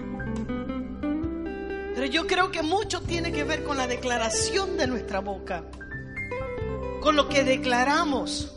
Pero 1.94 2.08
yo 2.08 2.26
creo 2.26 2.52
que 2.52 2.64
mucho 2.64 3.02
tiene 3.02 3.32
que 3.32 3.44
ver 3.44 3.64
con 3.64 3.78
la 3.78 3.86
declaración 3.86 4.76
de 4.76 4.88
nuestra 4.88 5.20
boca 5.20 5.66
con 7.04 7.18
lo 7.18 7.28
que 7.28 7.44
declaramos. 7.44 8.50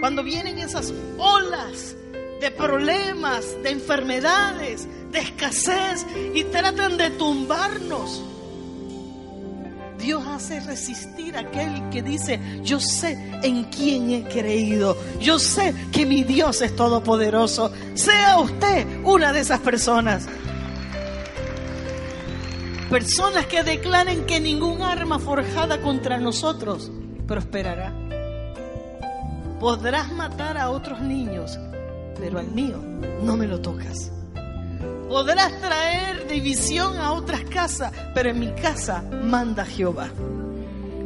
Cuando 0.00 0.24
vienen 0.24 0.58
esas 0.58 0.94
olas 1.18 1.94
de 2.40 2.50
problemas, 2.50 3.44
de 3.62 3.70
enfermedades, 3.70 4.88
de 5.12 5.18
escasez 5.18 6.06
y 6.34 6.44
tratan 6.44 6.96
de 6.96 7.10
tumbarnos. 7.10 8.22
Dios 9.98 10.26
hace 10.26 10.60
resistir 10.60 11.36
a 11.36 11.40
aquel 11.40 11.90
que 11.90 12.02
dice, 12.02 12.40
yo 12.62 12.80
sé 12.80 13.18
en 13.42 13.64
quién 13.64 14.10
he 14.10 14.24
creído, 14.24 14.96
yo 15.20 15.38
sé 15.38 15.74
que 15.92 16.06
mi 16.06 16.24
Dios 16.24 16.62
es 16.62 16.74
todopoderoso. 16.74 17.70
Sea 17.92 18.38
usted 18.38 18.86
una 19.04 19.34
de 19.34 19.40
esas 19.40 19.60
personas. 19.60 20.26
Personas 22.88 23.44
que 23.44 23.62
declaren 23.62 24.24
que 24.24 24.40
ningún 24.40 24.80
arma 24.80 25.18
forjada 25.18 25.82
contra 25.82 26.16
nosotros 26.16 26.90
prosperará. 27.30 27.92
Podrás 29.60 30.10
matar 30.10 30.58
a 30.58 30.68
otros 30.68 31.00
niños, 31.00 31.60
pero 32.18 32.40
al 32.40 32.48
mío 32.48 32.78
no 33.22 33.36
me 33.36 33.46
lo 33.46 33.60
tocas. 33.60 34.10
Podrás 35.08 35.60
traer 35.60 36.26
división 36.26 36.98
a 36.98 37.12
otras 37.12 37.42
casas, 37.42 37.92
pero 38.16 38.30
en 38.30 38.40
mi 38.40 38.50
casa 38.54 39.04
manda 39.22 39.64
Jehová. 39.64 40.08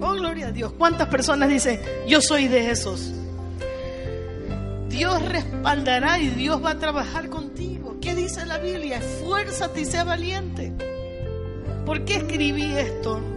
Oh, 0.01 0.13
gloria 0.13 0.47
a 0.47 0.51
Dios. 0.51 0.73
¿Cuántas 0.79 1.09
personas 1.09 1.51
dicen, 1.51 1.79
yo 2.09 2.23
soy 2.23 2.49
de 2.49 2.71
esos? 2.71 3.13
Dios 4.89 5.21
respaldará 5.29 6.19
y 6.21 6.29
Dios 6.29 6.65
va 6.65 6.71
a 6.71 6.79
trabajar 6.79 7.29
contigo. 7.29 7.99
¿Qué 8.01 8.15
dice 8.15 8.47
la 8.47 8.57
Biblia? 8.57 8.97
Esfuérzate 8.97 9.83
y 9.83 9.85
sea 9.85 10.05
valiente. 10.05 10.73
¿Por 11.85 12.07
qué 12.07 12.17
escribí 12.17 12.65
esto? 12.79 13.34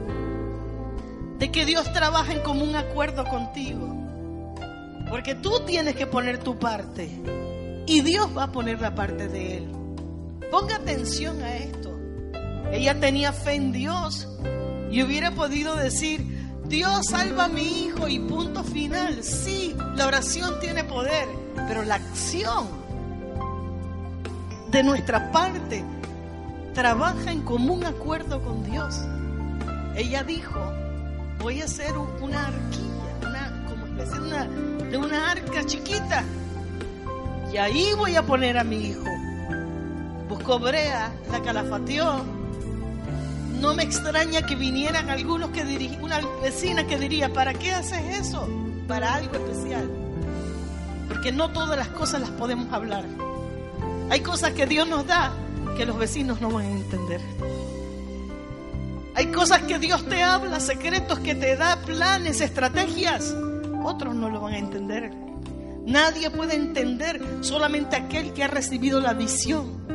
De 1.37 1.51
que 1.51 1.65
Dios 1.65 1.91
trabaja 1.93 2.33
en 2.33 2.41
común 2.41 2.75
acuerdo 2.75 3.25
contigo. 3.25 3.87
Porque 5.09 5.35
tú 5.35 5.61
tienes 5.65 5.95
que 5.95 6.07
poner 6.07 6.39
tu 6.39 6.57
parte. 6.57 7.09
Y 7.85 8.01
Dios 8.01 8.29
va 8.35 8.43
a 8.43 8.51
poner 8.51 8.81
la 8.81 8.95
parte 8.95 9.27
de 9.27 9.57
Él. 9.57 9.71
Ponga 10.51 10.75
atención 10.75 11.41
a 11.41 11.55
esto. 11.55 11.97
Ella 12.71 12.99
tenía 12.99 13.31
fe 13.31 13.53
en 13.53 13.71
Dios 13.71 14.27
y 14.91 15.01
hubiera 15.03 15.31
podido 15.31 15.75
decir, 15.75 16.37
Dios 16.65 17.07
salva 17.07 17.45
a 17.45 17.47
mi 17.47 17.85
hijo 17.85 18.07
y 18.07 18.19
punto 18.19 18.63
final. 18.63 19.23
Sí, 19.23 19.75
la 19.95 20.07
oración 20.07 20.59
tiene 20.59 20.83
poder, 20.83 21.27
pero 21.67 21.83
la 21.83 21.95
acción 21.95 22.67
de 24.69 24.83
nuestra 24.83 25.31
parte 25.31 25.83
trabaja 26.73 27.31
en 27.31 27.41
común 27.41 27.85
acuerdo 27.85 28.41
con 28.41 28.63
Dios. 28.63 29.01
Ella 29.95 30.23
dijo, 30.23 30.59
voy 31.39 31.61
a 31.61 31.65
hacer 31.65 31.97
una 31.97 32.47
arquilla, 32.47 33.27
una, 33.27 33.65
como 33.67 33.85
especie 33.85 34.89
de 34.89 34.97
una, 34.97 35.31
arca 35.31 35.65
chiquita, 35.65 36.23
y 37.51 37.57
ahí 37.57 37.93
voy 37.95 38.15
a 38.15 38.23
poner 38.23 38.57
a 38.57 38.63
mi 38.63 38.87
hijo. 38.87 39.05
Buscó 40.27 40.59
Brea, 40.59 41.11
la 41.31 41.41
calafateó. 41.41 42.23
No 43.61 43.73
me 43.73 43.83
extraña 43.83 44.41
que 44.43 44.55
vinieran 44.55 45.09
algunos 45.09 45.49
que 45.49 45.63
dirían, 45.63 46.03
una 46.03 46.19
vecina 46.43 46.85
que 46.85 46.97
diría, 46.97 47.33
¿para 47.33 47.53
qué 47.53 47.71
haces 47.71 48.01
eso? 48.19 48.47
Para 48.87 49.15
algo 49.15 49.33
especial. 49.33 49.89
Porque 51.07 51.31
no 51.31 51.49
todas 51.51 51.77
las 51.77 51.87
cosas 51.89 52.21
las 52.21 52.29
podemos 52.31 52.71
hablar. 52.71 53.05
Hay 54.09 54.19
cosas 54.19 54.51
que 54.51 54.67
Dios 54.67 54.87
nos 54.87 55.07
da 55.07 55.33
que 55.75 55.85
los 55.85 55.97
vecinos 55.97 56.41
no 56.41 56.51
van 56.51 56.65
a 56.65 56.71
entender. 56.71 57.21
Hay 59.17 59.31
cosas 59.31 59.63
que 59.63 59.79
Dios 59.79 60.05
te 60.05 60.21
habla, 60.21 60.59
secretos 60.59 61.17
que 61.17 61.33
te 61.33 61.55
da, 61.55 61.81
planes, 61.81 62.39
estrategias. 62.39 63.35
Otros 63.83 64.13
no 64.13 64.29
lo 64.29 64.41
van 64.41 64.53
a 64.53 64.59
entender. 64.59 65.11
Nadie 65.87 66.29
puede 66.29 66.53
entender, 66.53 67.19
solamente 67.41 67.95
aquel 67.95 68.31
que 68.33 68.43
ha 68.43 68.47
recibido 68.47 69.01
la 69.01 69.13
visión. 69.13 69.87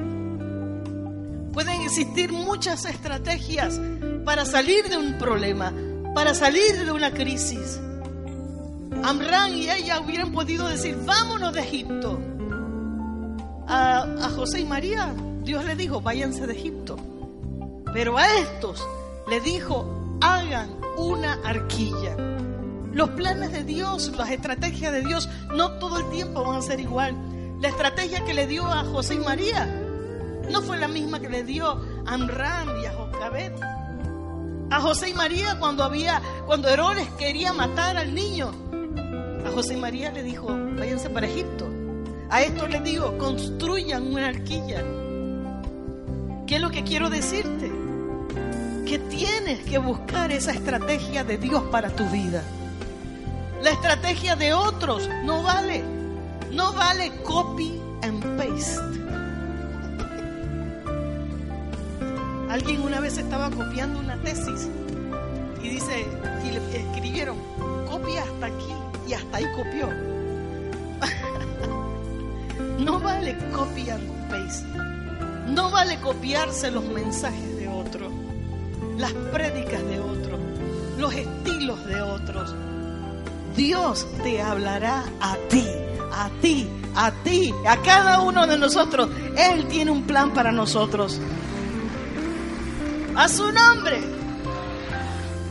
Pueden 1.52 1.82
existir 1.82 2.32
muchas 2.32 2.84
estrategias 2.84 3.80
para 4.24 4.44
salir 4.44 4.88
de 4.88 4.96
un 4.96 5.16
problema, 5.18 5.72
para 6.16 6.34
salir 6.34 6.84
de 6.84 6.90
una 6.90 7.12
crisis. 7.12 7.80
Amran 9.04 9.54
y 9.54 9.70
ella 9.70 10.00
hubieran 10.00 10.32
podido 10.32 10.66
decir, 10.66 10.98
vámonos 11.06 11.52
de 11.52 11.60
Egipto. 11.60 12.18
A, 13.68 14.00
a 14.00 14.30
José 14.30 14.62
y 14.62 14.64
María, 14.64 15.14
Dios 15.44 15.64
le 15.64 15.76
dijo, 15.76 16.00
váyanse 16.00 16.44
de 16.48 16.54
Egipto. 16.54 16.96
Pero 17.94 18.18
a 18.18 18.26
estos 18.38 18.84
le 19.32 19.40
dijo, 19.40 20.18
hagan 20.20 20.76
una 20.98 21.38
arquilla. 21.42 22.14
Los 22.92 23.08
planes 23.10 23.50
de 23.50 23.64
Dios, 23.64 24.12
las 24.14 24.30
estrategias 24.30 24.92
de 24.92 25.00
Dios, 25.00 25.26
no 25.54 25.78
todo 25.78 26.00
el 26.00 26.10
tiempo 26.10 26.44
van 26.44 26.58
a 26.58 26.60
ser 26.60 26.80
igual. 26.80 27.16
La 27.58 27.68
estrategia 27.68 28.22
que 28.26 28.34
le 28.34 28.46
dio 28.46 28.66
a 28.66 28.84
José 28.84 29.14
y 29.14 29.20
María 29.20 29.64
no 30.50 30.60
fue 30.60 30.76
la 30.76 30.86
misma 30.86 31.18
que 31.18 31.30
le 31.30 31.44
dio 31.44 31.66
a 31.66 32.12
Amram 32.12 32.78
y 32.82 32.84
a 32.84 32.92
Jocabet. 32.92 33.58
A 34.70 34.80
José 34.82 35.08
y 35.08 35.14
María 35.14 35.58
cuando 35.58 35.82
había, 35.82 36.20
cuando 36.44 36.68
Herodes 36.68 37.08
quería 37.18 37.54
matar 37.54 37.96
al 37.96 38.14
niño, 38.14 38.52
a 39.46 39.50
José 39.50 39.72
y 39.72 39.78
María 39.78 40.12
le 40.12 40.24
dijo, 40.24 40.48
váyanse 40.76 41.08
para 41.08 41.26
Egipto. 41.26 41.70
A 42.28 42.42
esto 42.42 42.68
le 42.68 42.80
digo, 42.80 43.16
construyan 43.16 44.12
una 44.12 44.28
arquilla. 44.28 44.84
¿Qué 46.46 46.56
es 46.56 46.60
lo 46.60 46.70
que 46.70 46.84
quiero 46.84 47.08
decirte? 47.08 47.81
Que 48.86 48.98
tienes 48.98 49.60
que 49.60 49.78
buscar 49.78 50.32
esa 50.32 50.52
estrategia 50.52 51.24
de 51.24 51.38
Dios 51.38 51.62
para 51.70 51.88
tu 51.90 52.04
vida. 52.06 52.42
La 53.62 53.70
estrategia 53.70 54.36
de 54.36 54.52
otros 54.52 55.08
no 55.24 55.42
vale. 55.42 55.82
No 56.50 56.72
vale 56.72 57.10
copy 57.22 57.80
and 58.02 58.22
paste. 58.36 58.80
Alguien 62.50 62.82
una 62.82 63.00
vez 63.00 63.16
estaba 63.16 63.48
copiando 63.50 64.00
una 64.00 64.18
tesis 64.18 64.68
y 65.62 65.70
dice, 65.70 66.04
y 66.44 66.50
le 66.50 66.58
escribieron, 66.76 67.38
copia 67.88 68.24
hasta 68.24 68.46
aquí 68.46 68.74
y 69.08 69.14
hasta 69.14 69.38
ahí 69.38 69.46
copió. 69.56 69.88
no 72.78 73.00
vale 73.00 73.38
copy 73.52 73.88
and 73.88 74.28
paste. 74.28 74.66
No 75.48 75.70
vale 75.70 75.98
copiarse 76.00 76.70
los 76.70 76.84
mensajes 76.84 77.56
de 77.56 77.68
otros, 77.68 78.12
las 78.98 79.12
prédicas 79.12 79.84
de 79.84 80.00
otros, 80.00 80.40
los 80.98 81.14
estilos 81.14 81.84
de 81.86 82.00
otros. 82.00 82.54
Dios 83.56 84.06
te 84.22 84.40
hablará 84.40 85.04
a 85.20 85.36
ti, 85.48 85.66
a 86.12 86.30
ti, 86.40 86.68
a 86.94 87.10
ti, 87.22 87.52
a 87.66 87.76
cada 87.82 88.20
uno 88.20 88.46
de 88.46 88.58
nosotros. 88.58 89.10
Él 89.36 89.66
tiene 89.66 89.90
un 89.90 90.04
plan 90.04 90.32
para 90.32 90.52
nosotros. 90.52 91.20
A 93.14 93.28
su 93.28 93.52
nombre. 93.52 94.00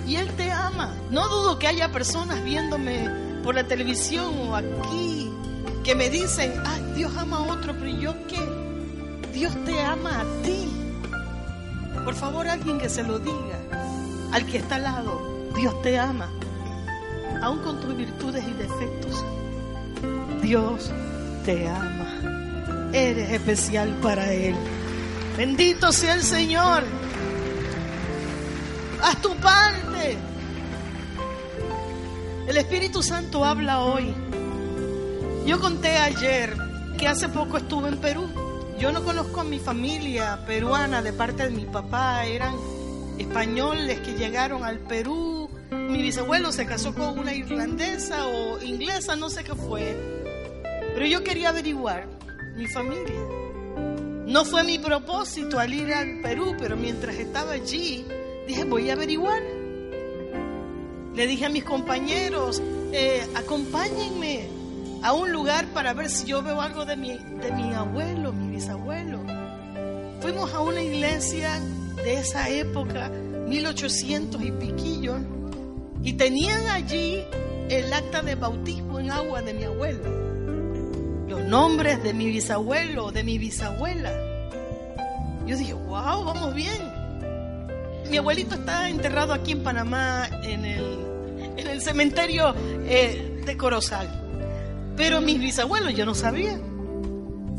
Y 0.07 0.15
Él 0.15 0.29
te 0.35 0.51
ama. 0.51 0.95
No 1.11 1.27
dudo 1.29 1.59
que 1.59 1.67
haya 1.67 1.91
personas 1.91 2.43
viéndome 2.43 3.09
por 3.43 3.55
la 3.55 3.65
televisión 3.65 4.33
o 4.49 4.55
aquí 4.55 5.31
que 5.83 5.95
me 5.95 6.09
dicen, 6.09 6.53
ay, 6.65 6.93
Dios 6.95 7.11
ama 7.17 7.37
a 7.37 7.41
otro, 7.41 7.73
pero 7.73 7.89
¿yo 7.97 8.13
qué? 8.27 8.39
Dios 9.33 9.53
te 9.65 9.79
ama 9.81 10.21
a 10.21 10.43
ti. 10.43 10.80
Por 12.03 12.15
favor, 12.15 12.47
alguien 12.47 12.79
que 12.79 12.89
se 12.89 13.03
lo 13.03 13.19
diga. 13.19 13.59
Al 14.31 14.45
que 14.45 14.57
está 14.57 14.75
al 14.75 14.83
lado, 14.83 15.49
Dios 15.55 15.81
te 15.81 15.99
ama. 15.99 16.29
Aún 17.41 17.59
con 17.59 17.79
tus 17.79 17.95
virtudes 17.95 18.43
y 18.47 18.53
defectos. 18.53 19.25
Dios 20.41 20.91
te 21.45 21.67
ama. 21.67 22.89
Eres 22.93 23.31
especial 23.31 23.89
para 24.01 24.31
Él. 24.31 24.55
Bendito 25.37 25.91
sea 25.91 26.15
el 26.15 26.23
Señor. 26.23 26.83
Haz 29.01 29.21
tu 29.21 29.35
parte. 29.37 30.17
El 32.47 32.57
Espíritu 32.57 33.01
Santo 33.01 33.45
habla 33.45 33.81
hoy. 33.81 34.13
Yo 35.45 35.59
conté 35.59 35.97
ayer 35.97 36.55
que 36.97 37.07
hace 37.07 37.29
poco 37.29 37.57
estuve 37.57 37.89
en 37.89 37.97
Perú. 37.97 38.29
Yo 38.81 38.91
no 38.91 39.03
conozco 39.03 39.41
a 39.41 39.43
mi 39.43 39.59
familia 39.59 40.43
peruana 40.47 41.03
de 41.03 41.13
parte 41.13 41.43
de 41.43 41.51
mi 41.51 41.65
papá. 41.65 42.25
Eran 42.25 42.55
españoles 43.19 43.99
que 43.99 44.15
llegaron 44.15 44.63
al 44.63 44.79
Perú. 44.79 45.51
Mi 45.69 46.01
bisabuelo 46.01 46.51
se 46.51 46.65
casó 46.65 46.91
con 46.95 47.19
una 47.19 47.31
irlandesa 47.31 48.25
o 48.25 48.59
inglesa, 48.59 49.15
no 49.15 49.29
sé 49.29 49.43
qué 49.43 49.53
fue. 49.53 49.95
Pero 50.95 51.05
yo 51.05 51.23
quería 51.23 51.49
averiguar 51.49 52.07
mi 52.55 52.65
familia. 52.65 53.21
No 54.25 54.45
fue 54.45 54.63
mi 54.63 54.79
propósito 54.79 55.59
al 55.59 55.71
ir 55.75 55.93
al 55.93 56.19
Perú, 56.21 56.55
pero 56.57 56.75
mientras 56.75 57.17
estaba 57.17 57.51
allí, 57.51 58.03
dije, 58.47 58.63
voy 58.63 58.89
a 58.89 58.93
averiguar. 58.93 59.43
Le 61.13 61.27
dije 61.27 61.45
a 61.45 61.49
mis 61.49 61.65
compañeros, 61.65 62.63
eh, 62.93 63.27
acompáñenme 63.35 64.49
a 65.03 65.13
un 65.13 65.31
lugar 65.31 65.65
para 65.67 65.93
ver 65.93 66.09
si 66.09 66.27
yo 66.27 66.41
veo 66.41 66.61
algo 66.61 66.85
de 66.85 66.95
mi, 66.95 67.17
de 67.17 67.51
mi 67.51 67.73
abuelo, 67.73 68.20
mi 68.61 68.67
bisabuelo. 68.67 69.19
Fuimos 70.21 70.53
a 70.53 70.59
una 70.59 70.83
iglesia 70.83 71.59
de 72.03 72.19
esa 72.19 72.47
época, 72.49 73.09
1800 73.09 74.41
y 74.41 74.51
piquillo, 74.51 75.17
y 76.03 76.13
tenían 76.13 76.67
allí 76.67 77.23
el 77.69 77.91
acta 77.91 78.21
de 78.21 78.35
bautismo 78.35 78.99
en 78.99 79.09
agua 79.09 79.41
de 79.41 79.53
mi 79.53 79.63
abuelo, 79.63 80.03
los 81.27 81.43
nombres 81.45 82.03
de 82.03 82.13
mi 82.13 82.27
bisabuelo, 82.27 83.11
de 83.11 83.23
mi 83.23 83.39
bisabuela. 83.39 84.13
Yo 85.47 85.57
dije, 85.57 85.73
wow, 85.73 86.23
vamos 86.23 86.53
bien. 86.53 86.81
Mi 88.11 88.17
abuelito 88.17 88.55
está 88.55 88.89
enterrado 88.89 89.33
aquí 89.33 89.53
en 89.53 89.63
Panamá, 89.63 90.29
en 90.43 90.65
el, 90.65 90.99
en 91.57 91.67
el 91.67 91.81
cementerio 91.81 92.53
eh, 92.85 93.41
de 93.43 93.57
Corozal. 93.57 94.07
Pero 94.95 95.19
mis 95.19 95.39
bisabuelos 95.39 95.95
yo 95.95 96.05
no 96.05 96.13
sabía. 96.13 96.59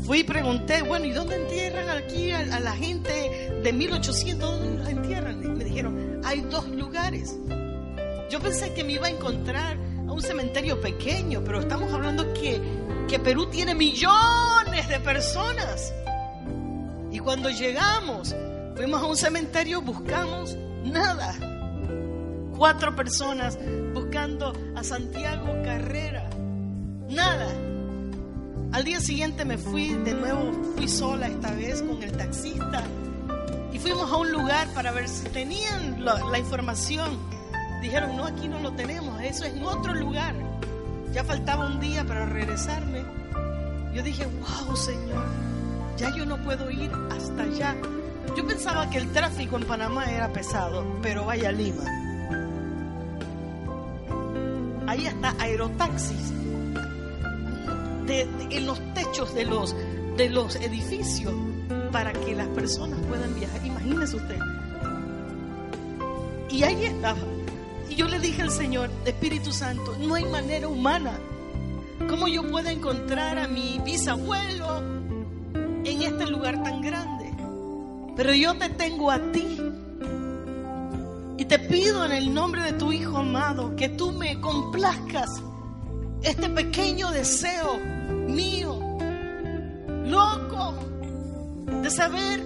Fui 0.05 0.19
y 0.19 0.23
pregunté, 0.25 0.81
bueno, 0.81 1.05
¿y 1.05 1.11
dónde 1.11 1.37
entierran 1.37 1.89
aquí 1.89 2.31
a, 2.31 2.59
la 2.59 2.73
gente 2.73 3.51
de 3.63 3.73
1800? 3.73 4.51
¿Dónde 4.51 4.77
los 4.79 4.89
entierran? 4.89 5.57
Me 5.57 5.63
dijeron, 5.63 6.19
hay 6.25 6.41
dos 6.41 6.67
lugares. 6.67 7.37
Yo 8.29 8.41
pensé 8.41 8.73
que 8.73 8.83
me 8.83 8.93
iba 8.93 9.07
a 9.07 9.09
encontrar 9.09 9.77
a 10.05 10.11
un 10.11 10.21
cementerio 10.21 10.81
pequeño, 10.81 11.41
pero 11.45 11.61
estamos 11.61 11.93
hablando 11.93 12.33
que, 12.33 12.61
que 13.07 13.17
Perú 13.17 13.49
tiene 13.49 13.75
millones 13.75 14.89
de 14.89 14.99
personas. 14.99 15.93
Y 17.09 17.19
cuando 17.19 17.49
llegamos, 17.49 18.35
fuimos 18.75 19.01
a 19.01 19.05
un 19.05 19.15
cementerio, 19.15 19.81
buscamos 19.81 20.57
nada. 20.83 21.33
Cuatro 22.57 22.93
personas 22.93 23.57
buscando 23.93 24.51
a 24.75 24.83
Santiago 24.83 25.47
Carrera. 25.63 26.29
Al 28.83 28.87
día 28.87 28.99
siguiente 28.99 29.45
me 29.45 29.57
fui, 29.57 29.93
de 29.93 30.13
nuevo 30.13 30.51
fui 30.75 30.89
sola 30.89 31.27
esta 31.27 31.51
vez 31.53 31.81
con 31.81 32.03
el 32.03 32.11
taxista 32.17 32.83
y 33.71 33.79
fuimos 33.79 34.11
a 34.11 34.17
un 34.17 34.29
lugar 34.29 34.67
para 34.73 34.91
ver 34.91 35.07
si 35.07 35.29
tenían 35.29 36.03
la, 36.03 36.19
la 36.29 36.37
información. 36.37 37.17
Dijeron, 37.81 38.17
no, 38.17 38.25
aquí 38.25 38.49
no 38.49 38.59
lo 38.59 38.73
tenemos, 38.73 39.21
eso 39.21 39.45
es 39.45 39.53
en 39.53 39.63
otro 39.63 39.93
lugar. 39.93 40.35
Ya 41.13 41.23
faltaba 41.23 41.67
un 41.67 41.79
día 41.79 42.03
para 42.03 42.25
regresarme. 42.25 43.05
Yo 43.93 44.03
dije, 44.03 44.25
wow, 44.25 44.75
Señor, 44.75 45.27
ya 45.95 46.13
yo 46.13 46.25
no 46.25 46.43
puedo 46.43 46.69
ir 46.69 46.91
hasta 47.09 47.43
allá. 47.43 47.77
Yo 48.35 48.45
pensaba 48.45 48.89
que 48.89 48.97
el 48.97 49.09
tráfico 49.13 49.55
en 49.55 49.63
Panamá 49.63 50.11
era 50.11 50.33
pesado, 50.33 50.99
pero 51.01 51.23
vaya 51.23 51.53
Lima. 51.53 51.85
Ahí 54.87 55.05
está 55.05 55.33
aerotaxis 55.39 56.33
en 58.07 58.65
los 58.65 58.79
techos 58.93 59.33
de 59.33 59.45
los, 59.45 59.75
de 60.17 60.29
los 60.29 60.55
edificios 60.57 61.33
para 61.91 62.11
que 62.13 62.35
las 62.35 62.47
personas 62.49 62.99
puedan 63.07 63.33
viajar. 63.35 63.65
Imagínese 63.65 64.17
usted. 64.17 64.39
Y 66.49 66.63
ahí 66.63 66.85
estaba. 66.85 67.19
Y 67.89 67.95
yo 67.95 68.07
le 68.07 68.19
dije 68.19 68.41
al 68.41 68.51
Señor, 68.51 68.89
Espíritu 69.05 69.51
Santo, 69.51 69.95
no 69.99 70.15
hay 70.15 70.25
manera 70.25 70.67
humana. 70.67 71.19
¿Cómo 72.09 72.27
yo 72.27 72.49
puedo 72.49 72.69
encontrar 72.69 73.37
a 73.37 73.47
mi 73.47 73.79
bisabuelo 73.83 74.79
en 75.83 76.01
este 76.01 76.27
lugar 76.27 76.61
tan 76.63 76.81
grande? 76.81 77.31
Pero 78.15 78.33
yo 78.33 78.55
te 78.55 78.69
tengo 78.69 79.11
a 79.11 79.19
ti. 79.31 79.59
Y 81.37 81.45
te 81.45 81.59
pido 81.59 82.05
en 82.05 82.11
el 82.11 82.33
nombre 82.33 82.63
de 82.63 82.73
tu 82.73 82.91
Hijo 82.91 83.17
amado 83.17 83.75
que 83.75 83.89
tú 83.89 84.11
me 84.11 84.39
complazcas 84.39 85.41
este 86.23 86.49
pequeño 86.49 87.11
deseo 87.11 87.79
mío, 88.27 88.79
loco, 90.05 90.73
de 91.81 91.89
saber 91.89 92.43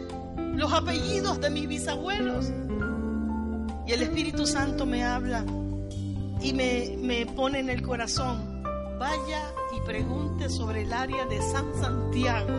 los 0.55 0.73
apellidos 0.73 1.39
de 1.39 1.49
mis 1.49 1.67
bisabuelos. 1.67 2.51
Y 3.85 3.93
el 3.93 4.01
Espíritu 4.01 4.45
Santo 4.45 4.85
me 4.85 5.03
habla 5.03 5.45
y 6.41 6.53
me, 6.53 6.97
me 6.99 7.25
pone 7.25 7.59
en 7.59 7.69
el 7.69 7.81
corazón, 7.81 8.63
vaya 8.99 9.41
y 9.75 9.81
pregunte 9.85 10.49
sobre 10.49 10.81
el 10.83 10.93
área 10.93 11.25
de 11.25 11.41
San 11.41 11.73
Santiago. 11.79 12.53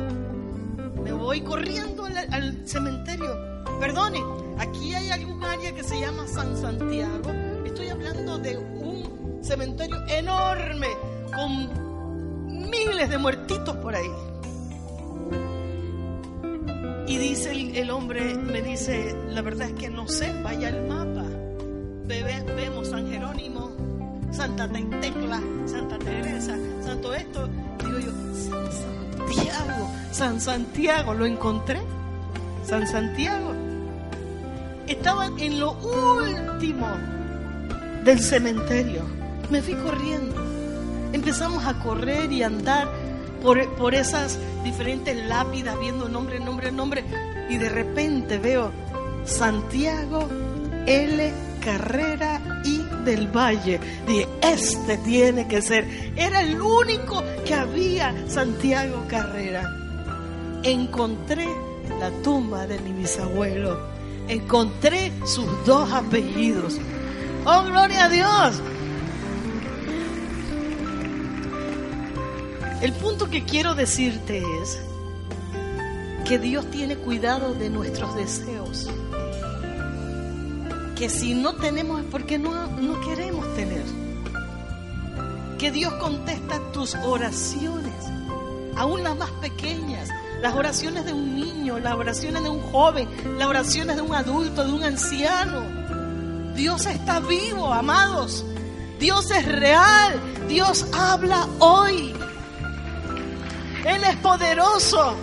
Me 1.02 1.12
voy 1.12 1.40
corriendo 1.42 2.06
al, 2.06 2.16
al 2.32 2.66
cementerio. 2.66 3.28
Perdone, 3.78 4.22
aquí 4.58 4.94
hay 4.94 5.10
algún 5.10 5.42
área 5.44 5.74
que 5.74 5.84
se 5.84 6.00
llama 6.00 6.26
San 6.26 6.56
Santiago. 6.56 7.30
Estoy 7.64 7.88
hablando 7.88 8.38
de 8.38 8.56
un 8.56 9.38
cementerio 9.42 9.96
enorme 10.08 10.88
con 11.34 11.87
miles 12.58 13.08
de 13.08 13.18
muertitos 13.18 13.76
por 13.76 13.94
ahí. 13.94 14.10
Y 17.06 17.16
dice 17.16 17.52
el, 17.52 17.90
hombre, 17.90 18.34
me 18.34 18.60
dice, 18.60 19.16
la 19.28 19.40
verdad 19.40 19.68
es 19.68 19.74
que 19.74 19.88
no 19.88 20.06
sé, 20.06 20.30
vaya 20.42 20.68
al 20.68 20.86
mapa. 20.86 21.24
vemos 22.06 22.88
San 22.88 23.08
Jerónimo, 23.08 23.70
Santa 24.30 24.68
Tecla, 24.68 25.40
Santa 25.64 25.98
Teresa, 25.98 26.54
Santo 26.84 27.14
esto. 27.14 27.48
Digo 27.82 27.98
yo, 27.98 28.10
San 28.34 28.70
Santiago, 28.72 29.90
San 30.12 30.40
Santiago, 30.40 31.14
lo 31.14 31.24
encontré. 31.24 31.80
San 32.64 32.86
Santiago. 32.86 33.54
Estaba 34.86 35.30
en 35.38 35.58
lo 35.58 35.72
último 35.72 36.86
del 38.04 38.20
cementerio. 38.20 39.02
Me 39.50 39.62
fui 39.62 39.74
corriendo. 39.74 40.57
Empezamos 41.12 41.64
a 41.66 41.78
correr 41.80 42.30
y 42.32 42.42
andar 42.42 42.88
por, 43.42 43.74
por 43.76 43.94
esas 43.94 44.38
diferentes 44.64 45.16
lápidas, 45.26 45.78
viendo 45.78 46.08
nombre, 46.08 46.40
nombre, 46.40 46.72
nombre, 46.72 47.04
y 47.48 47.56
de 47.56 47.68
repente 47.68 48.38
veo 48.38 48.72
Santiago 49.24 50.28
L. 50.86 51.32
Carrera 51.60 52.62
y 52.64 52.78
del 53.04 53.28
Valle. 53.28 53.80
Dije, 54.06 54.28
este 54.42 54.96
tiene 54.98 55.46
que 55.46 55.60
ser. 55.60 56.12
Era 56.16 56.40
el 56.40 56.60
único 56.60 57.22
que 57.44 57.54
había 57.54 58.14
Santiago 58.26 59.04
Carrera. 59.08 59.64
Encontré 60.62 61.46
la 62.00 62.10
tumba 62.22 62.66
de 62.66 62.78
mi 62.78 62.92
bisabuelo. 62.92 63.78
Encontré 64.28 65.12
sus 65.26 65.46
dos 65.66 65.92
apellidos. 65.92 66.78
Oh, 67.44 67.64
gloria 67.64 68.04
a 68.04 68.08
Dios. 68.08 68.62
El 72.80 72.92
punto 72.92 73.28
que 73.28 73.44
quiero 73.44 73.74
decirte 73.74 74.38
es 74.62 74.78
que 76.24 76.38
Dios 76.38 76.70
tiene 76.70 76.96
cuidado 76.96 77.54
de 77.54 77.70
nuestros 77.70 78.14
deseos. 78.14 78.88
Que 80.94 81.08
si 81.10 81.34
no 81.34 81.56
tenemos 81.56 82.00
es 82.00 82.06
porque 82.08 82.38
no, 82.38 82.68
no 82.68 83.00
queremos 83.00 83.52
tener. 83.56 83.82
Que 85.58 85.72
Dios 85.72 85.92
contesta 85.94 86.60
tus 86.72 86.94
oraciones, 86.94 87.94
aún 88.76 89.02
las 89.02 89.16
más 89.16 89.30
pequeñas, 89.42 90.08
las 90.40 90.54
oraciones 90.54 91.04
de 91.04 91.12
un 91.12 91.34
niño, 91.34 91.80
las 91.80 91.94
oraciones 91.94 92.44
de 92.44 92.48
un 92.48 92.60
joven, 92.60 93.08
las 93.38 93.48
oraciones 93.48 93.96
de 93.96 94.02
un 94.02 94.14
adulto, 94.14 94.64
de 94.64 94.72
un 94.72 94.84
anciano. 94.84 95.62
Dios 96.54 96.86
está 96.86 97.18
vivo, 97.18 97.72
amados. 97.72 98.44
Dios 99.00 99.32
es 99.32 99.46
real. 99.46 100.20
Dios 100.46 100.86
habla 100.92 101.48
hoy. 101.58 102.14
Él 103.88 104.04
es 104.04 104.16
poderoso. 104.16 105.14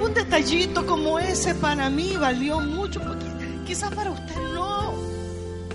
Un 0.00 0.12
detallito 0.14 0.84
como 0.84 1.18
ese 1.20 1.54
para 1.54 1.88
mí 1.88 2.16
valió 2.16 2.60
mucho, 2.60 3.00
porque 3.00 3.24
quizás 3.64 3.94
para 3.94 4.10
usted 4.10 4.36
no, 4.52 4.92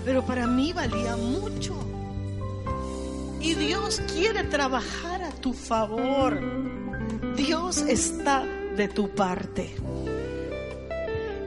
pero 0.04 0.24
para 0.24 0.46
mí 0.46 0.72
valía 0.74 1.16
mucho. 1.16 1.74
Y 3.40 3.54
Dios 3.54 4.02
quiere 4.12 4.44
trabajar 4.44 5.22
a 5.22 5.30
tu 5.30 5.54
favor. 5.54 6.38
Dios 7.36 7.78
está 7.78 8.44
de 8.76 8.88
tu 8.88 9.08
parte. 9.14 9.74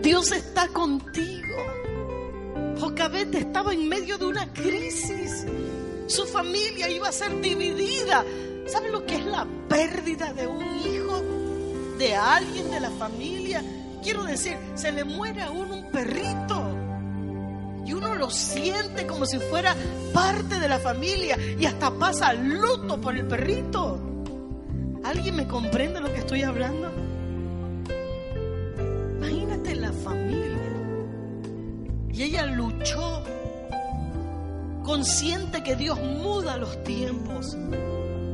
Dios 0.02 0.32
está 0.32 0.68
contigo. 0.70 1.56
Jocabet 2.80 3.34
estaba 3.36 3.74
en 3.74 3.88
medio 3.88 4.18
de 4.18 4.26
una 4.26 4.52
crisis. 4.52 5.46
Su 6.08 6.26
familia 6.26 6.90
iba 6.90 7.10
a 7.10 7.12
ser 7.12 7.40
dividida. 7.42 8.26
¿Sabe 8.68 8.90
lo 8.90 9.06
que 9.06 9.16
es 9.16 9.26
la 9.26 9.46
pérdida 9.70 10.34
de 10.34 10.48
un 10.48 10.64
hijo? 10.64 11.22
De 12.00 12.16
alguien 12.16 12.72
de 12.72 12.80
la 12.80 12.90
familia. 12.92 13.64
Quiero 14.02 14.24
decir, 14.24 14.58
se 14.76 14.92
le 14.92 15.04
muere 15.04 15.42
a 15.42 15.52
uno 15.52 15.76
un 15.76 15.92
perrito. 15.92 16.76
Y 17.86 17.94
uno 17.94 18.16
lo 18.16 18.32
siente 18.32 19.06
como 19.06 19.28
si 19.28 19.38
fuera 19.38 19.76
parte 20.14 20.60
de 20.60 20.68
la 20.68 20.80
familia. 20.80 21.38
Y 21.60 21.66
hasta 21.66 21.92
pasa 21.92 22.34
luto 22.34 23.00
por 23.00 23.16
el 23.16 23.28
perrito. 23.28 24.00
¿Alguien 25.04 25.36
me 25.36 25.48
comprende 25.48 26.02
lo 26.02 26.12
que 26.12 26.20
estoy 26.20 26.42
hablando? 26.42 26.92
Imagínate 29.18 29.76
la 29.76 29.92
familia. 29.92 30.56
Y 32.12 32.24
ella 32.24 32.48
luchó, 32.48 33.22
consciente 34.84 35.62
que 35.64 35.76
Dios 35.76 36.00
muda 36.00 36.58
los 36.58 36.84
tiempos. 36.84 37.56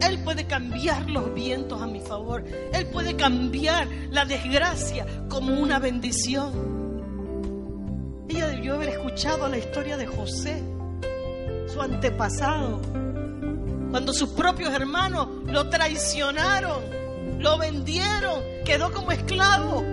Él 0.08 0.20
puede 0.24 0.46
cambiar 0.46 1.10
los 1.10 1.34
vientos 1.34 1.82
a 1.82 1.88
mi 1.88 2.00
favor. 2.00 2.44
Él 2.74 2.88
puede 2.88 3.16
cambiar 3.16 3.88
la 4.10 4.26
desgracia 4.26 5.06
como 5.30 5.60
una 5.60 5.80
bendición. 5.80 6.72
Ella 8.30 8.48
debió 8.48 8.76
haber 8.76 8.90
escuchado 8.90 9.48
la 9.50 9.58
historia 9.58 9.98
de 9.98 10.08
José, 10.08 10.64
su 11.68 11.82
antepasado, 11.82 12.82
cuando 13.92 14.14
sus 14.14 14.30
propios 14.30 14.74
hermanos 14.74 15.28
lo 15.48 15.68
traicionaron, 15.70 16.82
lo 17.40 17.58
vendieron, 17.58 18.42
quedó 18.64 18.90
como 18.90 19.12
esclavo. 19.12 19.84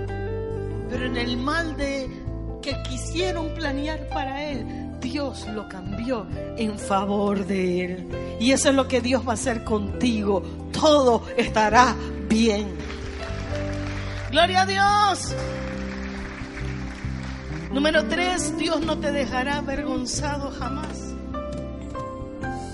Pero 0.88 1.04
en 1.04 1.16
el 1.16 1.36
mal 1.36 1.76
de 1.76 2.08
que 2.62 2.80
quisieron 2.88 3.52
planear 3.54 4.08
para 4.08 4.50
él, 4.50 4.64
Dios 5.00 5.46
lo 5.48 5.68
cambió 5.68 6.26
en 6.56 6.78
favor 6.78 7.46
de 7.46 7.84
él. 7.84 8.36
Y 8.40 8.52
eso 8.52 8.70
es 8.70 8.74
lo 8.74 8.88
que 8.88 9.00
Dios 9.00 9.26
va 9.26 9.32
a 9.32 9.34
hacer 9.34 9.64
contigo. 9.64 10.42
Todo 10.72 11.24
estará 11.36 11.94
bien. 12.28 12.68
Gloria 14.30 14.62
a 14.62 14.66
Dios. 14.66 15.34
Número 17.72 18.06
tres, 18.06 18.56
Dios 18.56 18.80
no 18.80 18.98
te 18.98 19.12
dejará 19.12 19.58
avergonzado 19.58 20.50
jamás. 20.50 21.14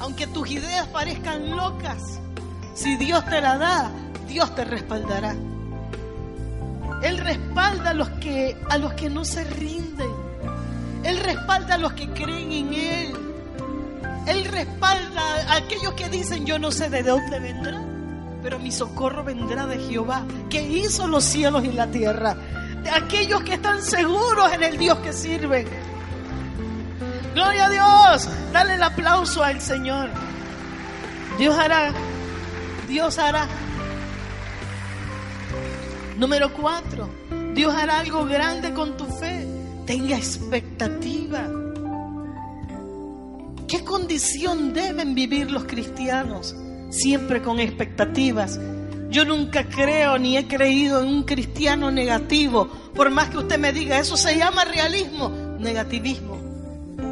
Aunque 0.00 0.26
tus 0.26 0.50
ideas 0.50 0.86
parezcan 0.88 1.50
locas, 1.56 2.20
si 2.74 2.96
Dios 2.96 3.24
te 3.24 3.40
la 3.40 3.58
da, 3.58 3.90
Dios 4.28 4.54
te 4.54 4.64
respaldará. 4.64 5.34
Él 7.02 7.18
respalda 7.18 7.90
a 7.90 7.94
los 7.94 8.08
que, 8.10 8.56
a 8.68 8.78
los 8.78 8.94
que 8.94 9.10
no 9.10 9.24
se 9.24 9.44
rinden. 9.44 10.23
Él 11.04 11.20
respalda 11.20 11.74
a 11.74 11.78
los 11.78 11.92
que 11.92 12.08
creen 12.10 12.52
en 12.52 12.74
Él. 12.74 13.12
Él 14.26 14.44
respalda 14.46 15.22
a 15.48 15.56
aquellos 15.56 15.92
que 15.94 16.08
dicen, 16.08 16.46
yo 16.46 16.58
no 16.58 16.72
sé 16.72 16.88
de 16.88 17.02
dónde 17.02 17.38
vendrá, 17.38 17.78
pero 18.42 18.58
mi 18.58 18.72
socorro 18.72 19.22
vendrá 19.22 19.66
de 19.66 19.78
Jehová, 19.78 20.24
que 20.48 20.62
hizo 20.62 21.06
los 21.06 21.24
cielos 21.24 21.64
y 21.64 21.72
la 21.72 21.88
tierra. 21.88 22.34
De 22.82 22.90
aquellos 22.90 23.42
que 23.42 23.54
están 23.54 23.82
seguros 23.82 24.52
en 24.52 24.62
el 24.62 24.78
Dios 24.78 24.98
que 24.98 25.12
sirven. 25.12 25.66
Gloria 27.34 27.66
a 27.66 27.70
Dios. 27.70 28.28
Dale 28.52 28.74
el 28.74 28.82
aplauso 28.82 29.42
al 29.42 29.60
Señor. 29.60 30.08
Dios 31.38 31.58
hará, 31.58 31.92
Dios 32.86 33.18
hará. 33.18 33.48
Número 36.16 36.52
cuatro, 36.52 37.08
Dios 37.54 37.74
hará 37.74 37.98
algo 37.98 38.24
grande 38.24 38.72
con 38.72 38.96
tu 38.96 39.04
fe. 39.06 39.43
Tenga 39.94 40.16
expectativa. 40.16 41.48
¿Qué 43.68 43.84
condición 43.84 44.74
deben 44.74 45.14
vivir 45.14 45.52
los 45.52 45.66
cristianos? 45.66 46.56
Siempre 46.90 47.40
con 47.42 47.60
expectativas. 47.60 48.58
Yo 49.08 49.24
nunca 49.24 49.68
creo 49.68 50.18
ni 50.18 50.36
he 50.36 50.48
creído 50.48 51.00
en 51.00 51.06
un 51.06 51.22
cristiano 51.22 51.92
negativo. 51.92 52.66
Por 52.92 53.10
más 53.10 53.30
que 53.30 53.38
usted 53.38 53.56
me 53.56 53.72
diga, 53.72 54.00
eso 54.00 54.16
se 54.16 54.36
llama 54.36 54.64
realismo, 54.64 55.28
negativismo. 55.60 56.38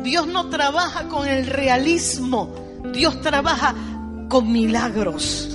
Dios 0.02 0.26
no 0.26 0.48
trabaja 0.48 1.06
con 1.06 1.28
el 1.28 1.46
realismo. 1.46 2.52
Dios 2.92 3.20
trabaja 3.20 3.76
con 4.28 4.50
milagros. 4.50 5.48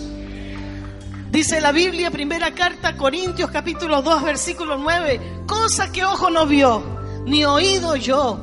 Dice 1.30 1.60
la 1.60 1.74
Biblia, 1.74 2.10
primera 2.10 2.56
carta 2.56 2.96
Corintios 2.96 3.52
capítulo 3.52 4.02
2 4.02 4.24
versículo 4.24 4.78
9, 4.78 5.44
cosa 5.46 5.92
que 5.92 6.06
ojo 6.06 6.30
no 6.30 6.48
vio, 6.48 6.97
ni 7.28 7.46
oído 7.46 7.96
yo, 7.96 8.40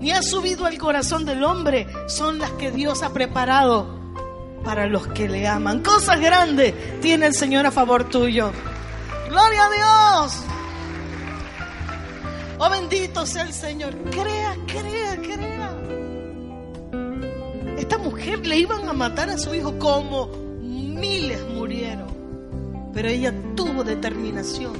ni 0.00 0.10
ha 0.10 0.22
subido 0.22 0.66
al 0.66 0.76
corazón 0.78 1.24
del 1.24 1.44
hombre, 1.44 1.86
son 2.08 2.40
las 2.40 2.50
que 2.52 2.72
Dios 2.72 3.04
ha 3.04 3.12
preparado 3.12 4.00
para 4.64 4.86
los 4.86 5.06
que 5.08 5.28
le 5.28 5.46
aman. 5.46 5.82
Cosas 5.82 6.20
grandes 6.20 6.74
tiene 7.00 7.26
el 7.26 7.34
Señor 7.34 7.66
a 7.66 7.70
favor 7.70 8.08
tuyo. 8.08 8.50
Gloria 9.28 9.66
a 9.66 9.70
Dios. 9.70 10.42
Oh 12.58 12.68
bendito 12.68 13.24
sea 13.24 13.42
el 13.42 13.52
Señor. 13.52 13.94
Crea, 14.10 14.56
crea, 14.66 15.16
crea 15.16 15.52
mujer 18.02 18.46
le 18.46 18.58
iban 18.58 18.88
a 18.88 18.92
matar 18.92 19.30
a 19.30 19.38
su 19.38 19.54
hijo 19.54 19.78
como 19.78 20.28
miles 20.60 21.40
murieron. 21.48 22.08
Pero 22.92 23.08
ella 23.08 23.32
tuvo 23.56 23.84
determinación. 23.84 24.72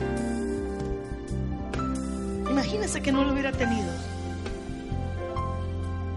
Imagínese 2.53 3.01
que 3.01 3.11
no 3.11 3.25
lo 3.25 3.33
hubiera 3.33 3.51
tenido. 3.51 3.91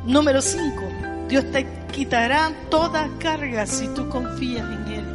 Número 0.05 0.41
5. 0.41 0.81
Dios 1.29 1.49
te 1.49 1.65
quitará 1.93 2.51
toda 2.69 3.09
carga 3.19 3.65
si 3.65 3.87
tú 3.87 4.09
confías 4.09 4.69
en 4.69 4.93
Él. 4.93 5.05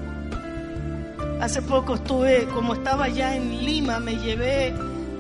Hace 1.43 1.61
poco 1.61 1.97
estuve, 1.97 2.47
como 2.55 2.73
estaba 2.73 3.09
ya 3.09 3.37
en 3.37 3.65
Lima, 3.67 4.01
me 4.01 4.17
llevé 4.17 4.73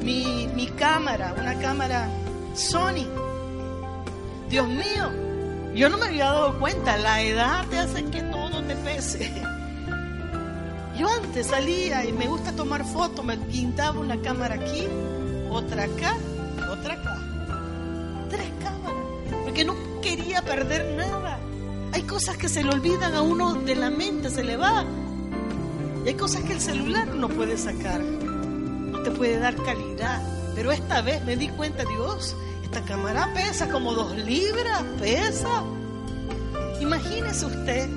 mi, 0.02 0.48
mi 0.54 0.68
cámara, 0.68 1.34
una 1.38 1.58
cámara 1.58 2.08
Sony. 2.54 3.06
Dios 4.48 4.66
mío, 4.68 5.10
yo 5.74 5.90
no 5.90 5.98
me 5.98 6.06
había 6.06 6.24
dado 6.24 6.58
cuenta, 6.58 6.96
la 6.96 7.20
edad 7.20 7.66
te 7.66 7.76
hace 7.78 8.06
que 8.06 8.22
todo 8.22 8.62
te 8.62 8.74
pese. 8.76 9.30
Yo 10.98 11.08
antes 11.08 11.46
salía 11.46 12.06
y 12.06 12.12
me 12.12 12.26
gusta 12.26 12.52
tomar 12.52 12.86
fotos, 12.86 13.22
me 13.22 13.36
pintaba 13.36 14.00
una 14.00 14.20
cámara 14.20 14.54
aquí, 14.54 14.86
otra 15.50 15.84
acá, 15.84 16.16
otra 16.70 16.94
acá. 16.94 17.18
Tres 18.30 18.48
cámaras, 18.62 19.04
porque 19.44 19.64
no 19.64 19.74
quería 20.00 20.42
perder 20.42 20.96
nada. 20.96 21.38
Hay 21.92 22.02
cosas 22.02 22.36
que 22.36 22.48
se 22.48 22.62
le 22.62 22.70
olvidan 22.70 23.14
a 23.14 23.22
uno 23.22 23.54
de 23.54 23.74
la 23.74 23.90
mente, 23.90 24.30
se 24.30 24.44
le 24.44 24.56
va. 24.56 24.84
Y 26.04 26.08
hay 26.08 26.14
cosas 26.14 26.42
que 26.42 26.52
el 26.52 26.60
celular 26.60 27.08
no 27.08 27.28
puede 27.28 27.58
sacar, 27.58 28.00
no 28.00 29.02
te 29.02 29.10
puede 29.10 29.38
dar 29.38 29.56
calidad. 29.56 30.22
Pero 30.54 30.72
esta 30.72 31.02
vez 31.02 31.24
me 31.24 31.36
di 31.36 31.48
cuenta, 31.48 31.84
Dios, 31.84 32.36
esta 32.62 32.82
cámara 32.82 33.32
pesa 33.34 33.68
como 33.68 33.92
dos 33.92 34.16
libras, 34.16 34.82
pesa. 35.00 35.64
Imagínese 36.80 37.46
usted 37.46 37.88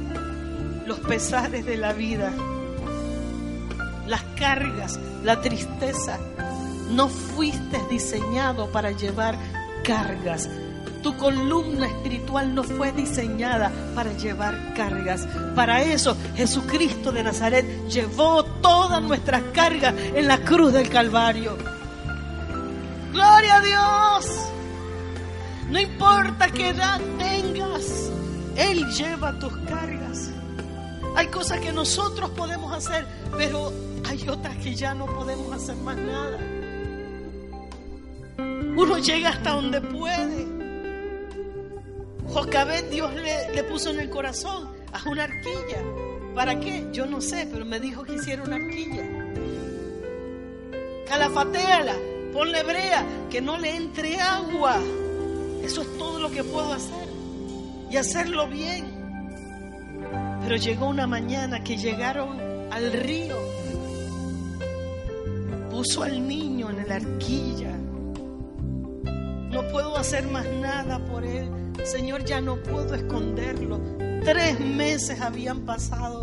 los 0.86 1.00
pesares 1.00 1.66
de 1.66 1.78
la 1.78 1.94
vida, 1.94 2.34
las 4.08 4.24
cargas, 4.38 5.00
la 5.24 5.42
tristeza. 5.42 6.20
No 6.94 7.10
fuiste 7.10 7.82
diseñado 7.90 8.72
para 8.72 8.92
llevar 8.92 9.38
cargas. 9.84 10.50
Tu 11.02 11.18
columna 11.18 11.88
espiritual 11.88 12.54
no 12.54 12.64
fue 12.64 12.92
diseñada 12.92 13.72
para 13.94 14.14
llevar 14.14 14.74
cargas. 14.74 15.28
Para 15.56 15.82
eso 15.82 16.16
Jesucristo 16.36 17.12
de 17.12 17.24
Nazaret 17.24 17.88
llevó 17.90 18.44
todas 18.44 19.02
nuestras 19.02 19.42
cargas 19.54 19.94
en 20.14 20.28
la 20.28 20.38
cruz 20.40 20.72
del 20.72 20.88
Calvario. 20.88 21.58
Gloria 23.12 23.58
a 23.58 23.62
Dios. 23.62 24.54
No 25.70 25.80
importa 25.80 26.50
qué 26.50 26.70
edad 26.70 27.02
tengas, 27.18 28.12
Él 28.56 28.86
lleva 28.92 29.38
tus 29.40 29.52
cargas. 29.68 30.30
Hay 31.16 31.28
cosas 31.28 31.60
que 31.60 31.74
nosotros 31.74 32.30
podemos 32.32 32.72
hacer, 32.72 33.06
pero 33.36 33.74
hay 34.08 34.28
otras 34.30 34.56
que 34.58 34.76
ya 34.76 34.94
no 34.94 35.06
podemos 35.08 35.52
hacer 35.52 35.76
más 35.78 35.98
nada. 35.98 36.38
Uno 38.76 38.98
llega 38.98 39.30
hasta 39.30 39.52
donde 39.52 39.82
puede. 39.82 40.48
Jocabet 42.28 42.90
Dios 42.90 43.14
le, 43.14 43.54
le, 43.54 43.64
puso 43.64 43.92
en 43.92 44.00
el 44.00 44.10
corazón 44.10 44.70
a 44.92 45.10
una 45.10 45.26
arquilla. 45.26 45.84
¿Para 46.34 46.60
qué? 46.60 46.88
Yo 46.92 47.06
no 47.06 47.22
sé, 47.22 47.48
pero 47.52 47.66
me 47.66 47.80
dijo 47.80 48.04
que 48.04 48.16
hiciera 48.16 48.44
una 48.44 48.56
arquilla. 48.56 49.04
Calafateala, 51.08 51.96
ponle 52.34 52.64
brea, 52.64 53.06
que 53.30 53.40
no 53.40 53.58
le 53.60 53.76
entre 53.76 54.20
agua. 54.20 54.80
Eso 55.64 55.84
es 55.84 55.98
todo 55.98 56.20
lo 56.20 56.32
que 56.32 56.44
puedo 56.44 56.74
hacer 56.74 57.08
y 57.92 57.98
hacerlo 57.98 58.48
bien. 58.48 58.86
Pero 60.42 60.56
llegó 60.56 60.88
una 60.88 61.06
mañana 61.06 61.64
que 61.64 61.78
llegaron 61.78 62.40
al 62.72 62.92
río, 62.92 63.38
puso 65.70 66.02
al 66.02 66.28
niño 66.28 66.72
en 66.72 66.88
la 66.88 66.96
arquilla. 66.96 67.83
No 69.54 69.62
puedo 69.68 69.96
hacer 69.96 70.28
más 70.28 70.48
nada 70.48 70.98
por 70.98 71.24
él. 71.24 71.48
Señor, 71.84 72.26
ya 72.26 72.42
no 72.42 72.56
puedo 72.58 72.96
esconderlo. 72.96 73.80
Tres 74.24 74.60
meses 74.60 75.22
habían 75.22 75.60
pasado. 75.62 76.22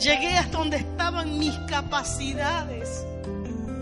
Llegué 0.00 0.36
hasta 0.36 0.58
donde 0.58 0.78
estaban 0.78 1.38
mis 1.38 1.56
capacidades. 1.68 3.06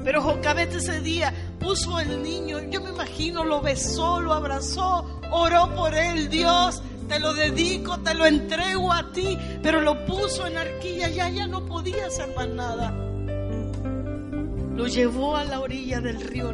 Pero 0.05 0.21
Jocabet 0.21 0.75
ese 0.75 1.01
día 1.01 1.33
puso 1.59 1.99
el 1.99 2.23
niño, 2.23 2.59
yo 2.71 2.83
me 2.83 2.91
imagino, 2.91 3.43
lo 3.43 3.63
besó, 3.63 4.21
lo 4.21 4.35
abrazó, 4.35 5.21
oró 5.31 5.75
por 5.75 5.95
él, 5.95 6.29
Dios, 6.29 6.83
te 7.09 7.21
lo 7.21 7.33
dedico, 7.35 7.99
te 8.01 8.15
lo 8.15 8.27
entrego 8.27 8.93
a 8.93 9.13
ti, 9.13 9.39
pero 9.63 9.81
lo 9.81 10.05
puso 10.07 10.47
en 10.47 10.57
arquilla, 10.57 11.09
ya, 11.09 11.29
ya 11.29 11.47
no 11.47 11.65
podía 11.67 12.07
hacer 12.07 12.35
más 12.35 12.49
nada. 12.49 12.91
Lo 14.75 14.87
llevó 14.87 15.37
a 15.37 15.45
la 15.45 15.61
orilla 15.61 16.01
del 16.01 16.21
río 16.21 16.51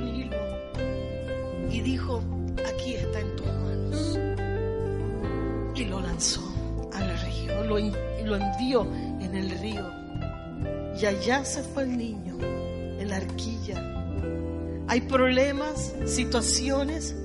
y 1.71 1.81
dijo, 1.81 2.23
aquí 2.69 2.95
está 2.95 3.21
en 3.21 3.37
tus 3.37 3.47
manos. 3.47 4.19
Y 5.75 5.85
lo 5.85 6.01
lanzó 6.01 6.43
al 6.93 7.19
río, 7.21 7.65
lo, 7.65 7.79
lo 8.25 8.37
envió 8.37 8.87
en 9.21 9.35
el 9.35 9.51
río. 9.59 9.91
Y 11.01 11.07
allá 11.07 11.45
se 11.45 11.63
fue 11.63 11.83
el 11.85 11.97
niño, 11.97 12.39
en 12.41 13.09
la 13.09 13.17
arquilla 13.17 13.97
hay 14.89 15.01
problemas, 15.01 15.95
situaciones 16.07 17.17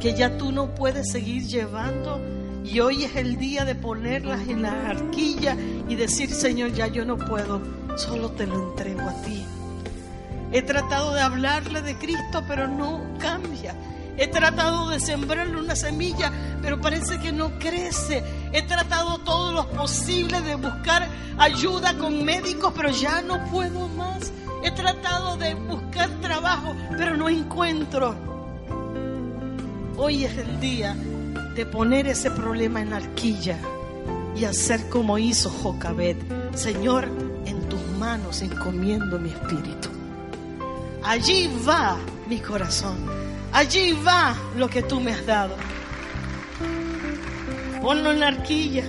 que 0.00 0.14
ya 0.14 0.38
tú 0.38 0.50
no 0.50 0.74
puedes 0.74 1.10
seguir 1.10 1.46
llevando 1.46 2.20
y 2.64 2.80
hoy 2.80 3.04
es 3.04 3.16
el 3.16 3.36
día 3.36 3.64
de 3.64 3.74
ponerlas 3.74 4.48
en 4.48 4.62
la 4.62 4.88
arquilla 4.88 5.56
y 5.88 5.94
decir, 5.94 6.30
Señor, 6.30 6.72
ya 6.72 6.86
yo 6.86 7.04
no 7.04 7.18
puedo, 7.18 7.60
solo 7.96 8.30
te 8.30 8.46
lo 8.46 8.70
entrego 8.70 9.02
a 9.02 9.22
ti. 9.22 9.44
He 10.52 10.60
tratado 10.60 11.14
de 11.14 11.22
hablarle 11.22 11.80
de 11.80 11.96
Cristo, 11.96 12.44
pero 12.46 12.68
no 12.68 13.00
cambia. 13.18 13.74
He 14.18 14.28
tratado 14.28 14.90
de 14.90 15.00
sembrarle 15.00 15.58
una 15.58 15.74
semilla, 15.74 16.30
pero 16.60 16.78
parece 16.78 17.18
que 17.18 17.32
no 17.32 17.58
crece. 17.58 18.22
He 18.52 18.60
tratado 18.62 19.18
todo 19.18 19.52
lo 19.52 19.70
posible 19.70 20.42
de 20.42 20.56
buscar 20.56 21.08
ayuda 21.38 21.96
con 21.96 22.22
médicos, 22.22 22.74
pero 22.76 22.90
ya 22.90 23.22
no 23.22 23.42
puedo 23.46 23.88
más. 23.88 24.30
He 24.62 24.70
tratado 24.70 25.38
de 25.38 25.54
buscar 25.54 26.10
trabajo, 26.20 26.74
pero 26.98 27.16
no 27.16 27.30
encuentro. 27.30 28.14
Hoy 29.96 30.24
es 30.24 30.36
el 30.36 30.60
día 30.60 30.94
de 31.56 31.64
poner 31.64 32.06
ese 32.06 32.30
problema 32.30 32.82
en 32.82 32.90
la 32.90 32.96
arquilla 32.96 33.58
y 34.36 34.44
hacer 34.44 34.88
como 34.90 35.16
hizo 35.16 35.48
Jocabet. 35.48 36.18
Señor, 36.54 37.08
en 37.46 37.68
tus 37.68 37.80
manos 37.98 38.42
encomiendo 38.42 39.18
mi 39.18 39.30
espíritu. 39.30 40.01
Allí 41.04 41.50
va 41.66 41.96
mi 42.28 42.38
corazón. 42.38 42.96
Allí 43.52 43.92
va 43.92 44.34
lo 44.56 44.68
que 44.68 44.82
tú 44.82 45.00
me 45.00 45.12
has 45.12 45.26
dado. 45.26 45.56
Ponlo 47.80 48.12
en 48.12 48.20
la 48.20 48.28
arquilla. 48.28 48.84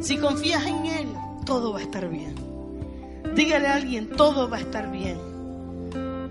Si 0.00 0.18
confías 0.18 0.64
en 0.66 0.86
Él, 0.86 1.08
todo 1.46 1.72
va 1.72 1.78
a 1.78 1.82
estar 1.82 2.08
bien. 2.08 2.34
Dígale 3.34 3.66
a 3.68 3.74
alguien, 3.74 4.10
todo 4.10 4.50
va 4.50 4.58
a 4.58 4.60
estar 4.60 4.90
bien. 4.90 5.18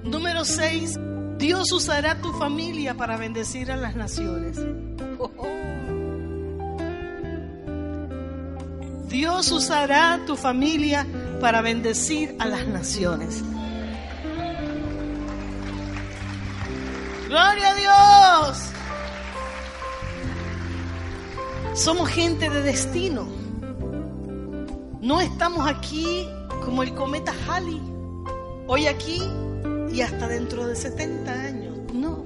Número 0.03 0.45
6, 0.45 0.99
Dios 1.38 1.71
usará 1.71 2.21
tu 2.21 2.31
familia 2.34 2.93
para 2.95 3.17
bendecir 3.17 3.71
a 3.71 3.75
las 3.75 3.95
naciones. 3.95 4.60
Dios 9.07 9.51
usará 9.51 10.19
tu 10.25 10.36
familia 10.36 11.05
para 11.39 11.62
bendecir 11.62 12.36
a 12.39 12.45
las 12.45 12.67
naciones. 12.67 13.43
Gloria 17.32 17.70
a 17.70 17.76
Dios. 18.50 18.72
Somos 21.76 22.10
gente 22.10 22.50
de 22.50 22.62
destino. 22.62 23.26
No 25.00 25.22
estamos 25.22 25.65
aquí 25.65 26.28
como 26.65 26.84
el 26.84 26.94
cometa 26.94 27.34
Halley, 27.48 27.82
hoy 28.67 28.88
aquí 28.88 29.22
y 29.94 30.02
hasta 30.02 30.28
dentro 30.28 30.67
de 30.67 30.76
70 30.76 31.32
años. 31.32 31.78
No, 31.94 32.26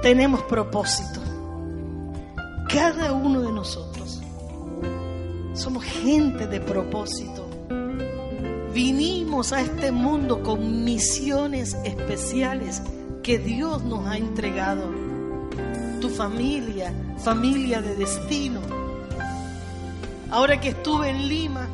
tenemos 0.00 0.44
propósito. 0.44 1.20
Cada 2.68 3.12
uno 3.12 3.40
de 3.40 3.50
nosotros 3.50 4.22
somos 5.54 5.82
gente 5.82 6.46
de 6.46 6.60
propósito. 6.60 7.48
Vinimos 8.72 9.52
a 9.52 9.60
este 9.60 9.90
mundo 9.90 10.40
con 10.44 10.84
misiones 10.84 11.76
especiales 11.82 12.80
que 13.28 13.38
Dios 13.38 13.84
nos 13.84 14.06
ha 14.06 14.16
entregado. 14.16 14.90
Tu 16.00 16.08
familia, 16.08 16.94
familia 17.18 17.82
de 17.82 17.94
destino. 17.94 18.58
Ahora 20.30 20.58
que 20.58 20.70
estuve 20.70 21.10
en 21.10 21.28
Lima, 21.28 21.68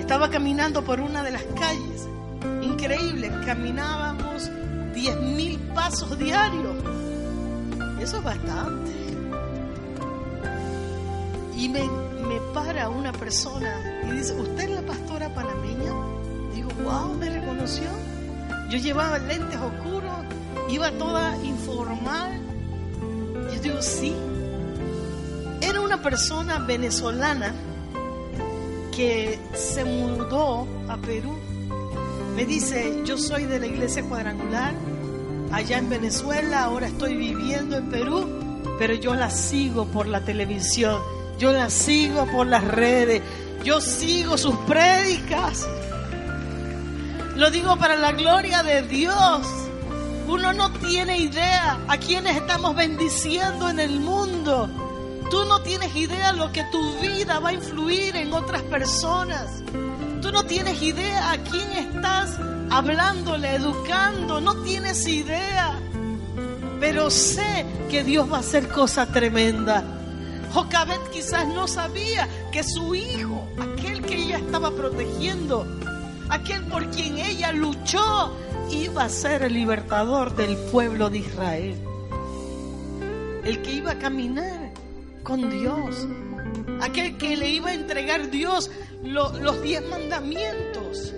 estaba 0.00 0.28
caminando 0.28 0.82
por 0.82 0.98
una 0.98 1.22
de 1.22 1.30
las 1.30 1.44
calles. 1.56 2.08
Increíble, 2.60 3.30
caminábamos 3.46 4.50
10 4.94 5.20
mil 5.20 5.60
pasos 5.76 6.18
diarios. 6.18 6.74
Eso 8.00 8.16
es 8.16 8.24
bastante. 8.24 8.92
Y 11.56 11.68
me, 11.68 11.84
me 12.26 12.40
para 12.52 12.88
una 12.88 13.12
persona 13.12 14.02
y 14.08 14.16
dice, 14.16 14.34
¿usted 14.34 14.70
es 14.70 14.70
la 14.70 14.82
pastora 14.82 15.32
panameña? 15.32 15.92
Digo, 16.52 16.70
wow, 16.82 17.14
me 17.14 17.30
reconoció. 17.30 17.86
Yo 18.68 18.78
llevaba 18.78 19.18
lentes 19.18 19.60
oscuros, 19.60 20.15
iba 20.68 20.90
toda 20.92 21.36
informal. 21.44 22.40
Yo 23.54 23.60
digo, 23.60 23.82
sí. 23.82 24.14
Era 25.60 25.80
una 25.80 26.02
persona 26.02 26.58
venezolana 26.58 27.54
que 28.94 29.38
se 29.54 29.84
mudó 29.84 30.66
a 30.88 30.96
Perú. 30.96 31.36
Me 32.34 32.44
dice, 32.44 33.02
yo 33.04 33.16
soy 33.16 33.44
de 33.44 33.58
la 33.58 33.66
iglesia 33.66 34.02
cuadrangular, 34.02 34.74
allá 35.52 35.78
en 35.78 35.88
Venezuela, 35.88 36.64
ahora 36.64 36.86
estoy 36.86 37.16
viviendo 37.16 37.76
en 37.76 37.88
Perú, 37.88 38.26
pero 38.78 38.94
yo 38.94 39.14
la 39.14 39.30
sigo 39.30 39.86
por 39.86 40.06
la 40.06 40.20
televisión, 40.20 41.00
yo 41.38 41.52
la 41.52 41.70
sigo 41.70 42.26
por 42.26 42.46
las 42.46 42.64
redes, 42.64 43.22
yo 43.64 43.80
sigo 43.80 44.36
sus 44.36 44.54
prédicas. 44.66 45.66
Lo 47.36 47.50
digo 47.50 47.76
para 47.76 47.96
la 47.96 48.12
gloria 48.12 48.62
de 48.62 48.82
Dios. 48.82 49.65
Uno 50.28 50.52
no 50.52 50.72
tiene 50.72 51.18
idea 51.18 51.78
a 51.86 51.98
quienes 51.98 52.36
estamos 52.36 52.74
bendiciendo 52.74 53.68
en 53.68 53.78
el 53.78 54.00
mundo. 54.00 54.68
Tú 55.30 55.44
no 55.44 55.60
tienes 55.62 55.94
idea 55.94 56.32
lo 56.32 56.50
que 56.52 56.64
tu 56.72 56.98
vida 56.98 57.38
va 57.38 57.50
a 57.50 57.52
influir 57.52 58.16
en 58.16 58.32
otras 58.32 58.62
personas. 58.62 59.62
Tú 60.20 60.32
no 60.32 60.44
tienes 60.44 60.82
idea 60.82 61.32
a 61.32 61.38
quién 61.38 61.70
estás 61.72 62.38
hablándole, 62.70 63.54
educando. 63.54 64.40
No 64.40 64.56
tienes 64.62 65.06
idea. 65.06 65.78
Pero 66.80 67.10
sé 67.10 67.64
que 67.88 68.02
Dios 68.02 68.30
va 68.30 68.38
a 68.38 68.40
hacer 68.40 68.68
cosa 68.68 69.06
tremenda. 69.06 69.84
Jocabet 70.52 71.10
quizás 71.10 71.46
no 71.48 71.68
sabía 71.68 72.28
que 72.50 72.64
su 72.64 72.94
hijo, 72.94 73.46
aquel 73.60 74.02
que 74.02 74.16
ella 74.16 74.38
estaba 74.38 74.70
protegiendo, 74.70 75.66
aquel 76.28 76.64
por 76.64 76.88
quien 76.90 77.18
ella 77.18 77.52
luchó, 77.52 78.34
iba 78.70 79.04
a 79.04 79.08
ser 79.08 79.42
el 79.42 79.54
libertador 79.54 80.34
del 80.34 80.56
pueblo 80.56 81.10
de 81.10 81.18
Israel. 81.18 81.76
El 83.44 83.62
que 83.62 83.72
iba 83.72 83.92
a 83.92 83.98
caminar 83.98 84.72
con 85.22 85.50
Dios. 85.50 86.06
Aquel 86.80 87.16
que 87.16 87.36
le 87.36 87.48
iba 87.48 87.70
a 87.70 87.74
entregar 87.74 88.30
Dios 88.30 88.70
los 89.02 89.62
diez 89.62 89.82
mandamientos. 89.88 91.14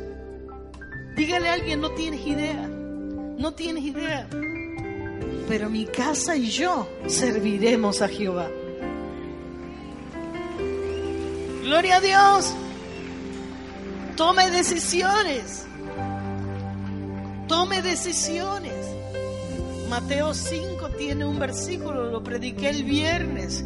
Dígale 1.17 1.49
a 1.49 1.55
alguien, 1.55 1.81
no 1.81 1.91
tienes 1.93 2.27
idea, 2.27 2.67
no 2.67 3.53
tienes 3.55 3.85
idea. 3.85 4.29
Pero 5.49 5.71
mi 5.71 5.87
casa 5.87 6.37
y 6.37 6.49
yo 6.49 6.89
serviremos 7.07 8.03
a 8.03 8.09
Jehová. 8.09 8.49
Gloria 11.63 11.97
a 11.97 12.01
Dios. 12.01 12.55
Tome 14.17 14.51
decisiones. 14.51 15.68
Tome 17.59 17.83
decisiones. 17.83 18.87
Mateo 19.91 20.33
5 20.33 20.91
tiene 20.91 21.25
un 21.25 21.41
versículo, 21.41 22.05
lo 22.05 22.23
prediqué 22.23 22.69
el 22.69 22.85
viernes. 22.85 23.65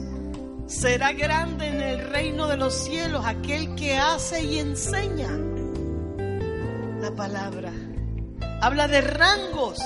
Será 0.67 1.13
grande 1.13 1.67
en 1.67 1.83
el 1.83 2.09
reino 2.09 2.49
de 2.49 2.57
los 2.57 2.73
cielos 2.73 3.23
aquel 3.27 3.75
que 3.75 3.99
hace 3.99 4.45
y 4.45 4.61
enseña 4.61 5.29
la 7.03 7.15
palabra. 7.15 7.71
Habla 8.63 8.89
de 8.89 9.03
rangos. 9.03 9.79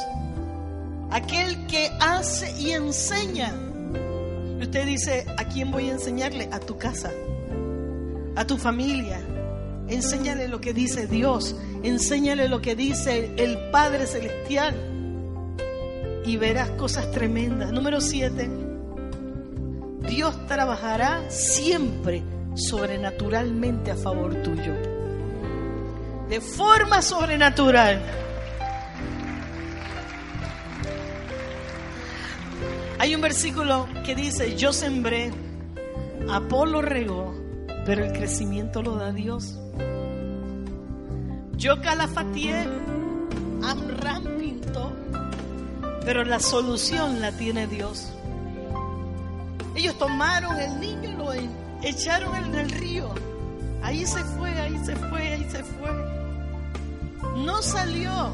Aquel 1.11 1.67
que 1.67 1.91
hace 1.99 2.53
y 2.61 2.71
enseña. 2.71 3.53
Y 4.61 4.63
usted 4.63 4.87
dice, 4.87 5.27
¿a 5.37 5.43
quién 5.47 5.73
voy 5.73 5.91
a 5.91 5.95
enseñarle? 5.95 6.49
A 6.53 6.61
tu 6.61 6.79
casa, 6.79 7.11
a 8.37 8.47
tu 8.47 8.57
familia. 8.57 9.19
Enséñale 9.89 10.49
lo 10.49 10.61
que 10.61 10.73
dice 10.73 11.07
Dios. 11.07 11.57
Enséñale 11.83 12.49
lo 12.49 12.61
que 12.61 12.75
dice 12.75 13.33
el 13.37 13.71
Padre 13.71 14.07
Celestial. 14.07 14.75
Y 16.25 16.37
verás 16.37 16.71
cosas 16.71 17.11
tremendas. 17.13 17.73
Número 17.73 18.01
siete. 18.01 18.51
Dios 20.09 20.47
trabajará 20.47 21.31
siempre 21.31 22.23
sobrenaturalmente 22.55 23.91
a 23.91 23.97
favor 23.97 24.35
tuyo. 24.43 24.75
De 26.29 26.41
forma 26.41 27.03
sobrenatural. 27.03 28.03
Hay 32.99 33.15
un 33.15 33.21
versículo 33.21 33.87
que 34.05 34.15
dice, 34.15 34.57
yo 34.57 34.73
sembré, 34.73 35.31
Apolo 36.29 36.83
regó, 36.83 37.35
pero 37.85 38.05
el 38.05 38.13
crecimiento 38.13 38.83
lo 38.83 38.97
da 38.97 39.13
Dios. 39.13 39.61
Yo 41.57 41.81
calafatié, 41.81 42.69
Amram 43.63 44.25
pintó, 44.39 44.93
pero 46.05 46.23
la 46.23 46.39
solución 46.39 47.21
la 47.23 47.33
tiene 47.33 47.67
Dios. 47.67 48.13
Ellos 49.75 49.97
tomaron 49.99 50.59
el 50.59 50.79
niño 50.81 51.11
y 51.11 51.13
lo 51.13 51.33
echaron 51.83 52.37
en 52.37 52.55
el 52.55 52.71
río. 52.71 53.09
Ahí 53.83 54.05
se 54.07 54.23
fue, 54.23 54.51
ahí 54.61 54.79
se 54.85 54.97
fue, 54.97 55.33
ahí 55.33 55.47
se 55.51 55.65
fue. 55.65 55.91
No 57.39 57.63
salió 57.63 58.31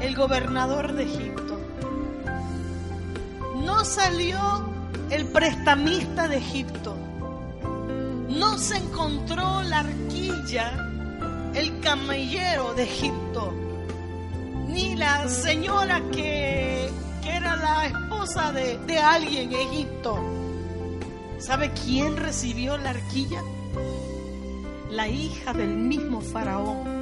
el 0.00 0.14
gobernador 0.16 0.94
de 0.94 1.04
Egipto. 1.04 1.60
No 3.64 3.84
salió 3.84 4.38
el 5.10 5.26
prestamista 5.26 6.26
de 6.26 6.38
Egipto. 6.38 6.96
No 8.28 8.56
se 8.58 8.76
encontró 8.78 9.62
la 9.62 9.80
arquilla, 9.80 10.85
el 11.56 11.80
camellero 11.80 12.74
de 12.74 12.84
Egipto. 12.84 13.52
Ni 14.68 14.94
la 14.94 15.28
señora 15.28 16.00
que, 16.12 16.88
que 17.22 17.30
era 17.30 17.56
la 17.56 17.86
esposa 17.86 18.52
de, 18.52 18.78
de 18.78 18.98
alguien 18.98 19.52
en 19.52 19.68
Egipto. 19.68 20.22
¿Sabe 21.38 21.72
quién 21.72 22.16
recibió 22.18 22.76
la 22.76 22.90
arquilla? 22.90 23.42
La 24.90 25.08
hija 25.08 25.54
del 25.54 25.76
mismo 25.76 26.20
faraón. 26.20 26.94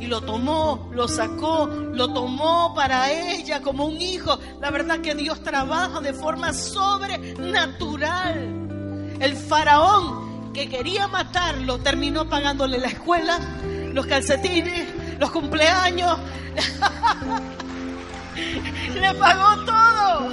Y 0.00 0.06
lo 0.06 0.20
tomó, 0.20 0.90
lo 0.92 1.08
sacó, 1.08 1.66
lo 1.66 2.12
tomó 2.12 2.74
para 2.74 3.10
ella 3.10 3.62
como 3.62 3.86
un 3.86 3.98
hijo. 4.00 4.38
La 4.60 4.70
verdad 4.70 5.00
que 5.00 5.14
Dios 5.14 5.42
trabaja 5.42 6.00
de 6.00 6.12
forma 6.12 6.52
sobrenatural. 6.52 9.16
El 9.18 9.34
faraón 9.34 10.25
que 10.56 10.68
quería 10.70 11.06
matarlo 11.06 11.78
terminó 11.80 12.30
pagándole 12.30 12.78
la 12.78 12.86
escuela, 12.86 13.38
los 13.92 14.06
calcetines, 14.06 14.88
los 15.18 15.30
cumpleaños. 15.30 16.18
Le 18.94 19.14
pagó 19.14 19.64
todo 19.66 20.30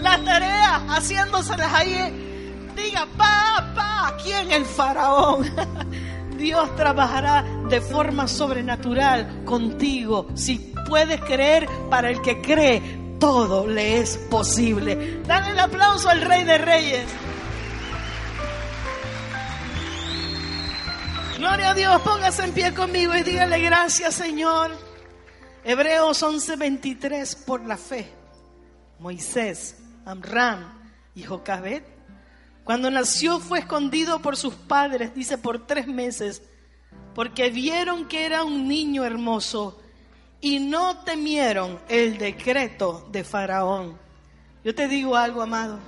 la 0.00 0.16
tarea, 0.24 0.76
haciéndoselas 0.90 1.74
ahí. 1.74 2.70
Diga, 2.76 3.04
pa, 3.16 3.72
pa, 3.74 4.16
¿quién 4.22 4.52
el 4.52 4.64
faraón? 4.64 5.50
Dios 6.38 6.76
trabajará 6.76 7.44
de 7.68 7.80
forma 7.80 8.28
sobrenatural 8.28 9.42
contigo. 9.44 10.28
Si 10.34 10.72
puedes 10.86 11.20
creer, 11.22 11.68
para 11.90 12.10
el 12.10 12.22
que 12.22 12.40
cree, 12.40 12.80
todo 13.18 13.66
le 13.66 13.98
es 13.98 14.16
posible. 14.30 15.20
Dale 15.26 15.50
el 15.50 15.58
aplauso 15.58 16.08
al 16.08 16.20
Rey 16.20 16.44
de 16.44 16.58
Reyes. 16.58 17.27
Gloria 21.38 21.70
a 21.70 21.74
Dios, 21.74 22.02
póngase 22.02 22.42
en 22.42 22.52
pie 22.52 22.74
conmigo 22.74 23.14
y 23.14 23.22
dígale 23.22 23.60
gracias 23.60 24.16
Señor. 24.16 24.72
Hebreos 25.62 26.20
11:23 26.20 27.36
por 27.46 27.64
la 27.64 27.76
fe. 27.76 28.12
Moisés, 28.98 29.76
Amram 30.04 30.64
y 31.14 31.22
Jocabet, 31.22 31.84
cuando 32.64 32.90
nació 32.90 33.38
fue 33.38 33.60
escondido 33.60 34.20
por 34.20 34.36
sus 34.36 34.54
padres, 34.54 35.14
dice 35.14 35.38
por 35.38 35.64
tres 35.64 35.86
meses, 35.86 36.42
porque 37.14 37.50
vieron 37.50 38.08
que 38.08 38.26
era 38.26 38.42
un 38.42 38.66
niño 38.66 39.04
hermoso 39.04 39.80
y 40.40 40.58
no 40.58 41.04
temieron 41.04 41.78
el 41.88 42.18
decreto 42.18 43.08
de 43.12 43.22
Faraón. 43.22 43.96
Yo 44.64 44.74
te 44.74 44.88
digo 44.88 45.14
algo, 45.14 45.40
amado, 45.40 45.78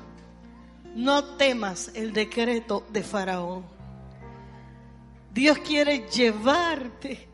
no 0.94 1.24
temas 1.24 1.90
el 1.94 2.12
decreto 2.12 2.86
de 2.90 3.02
Faraón. 3.02 3.79
Dios 5.32 5.58
quiere 5.58 6.08
llevarte 6.08 7.28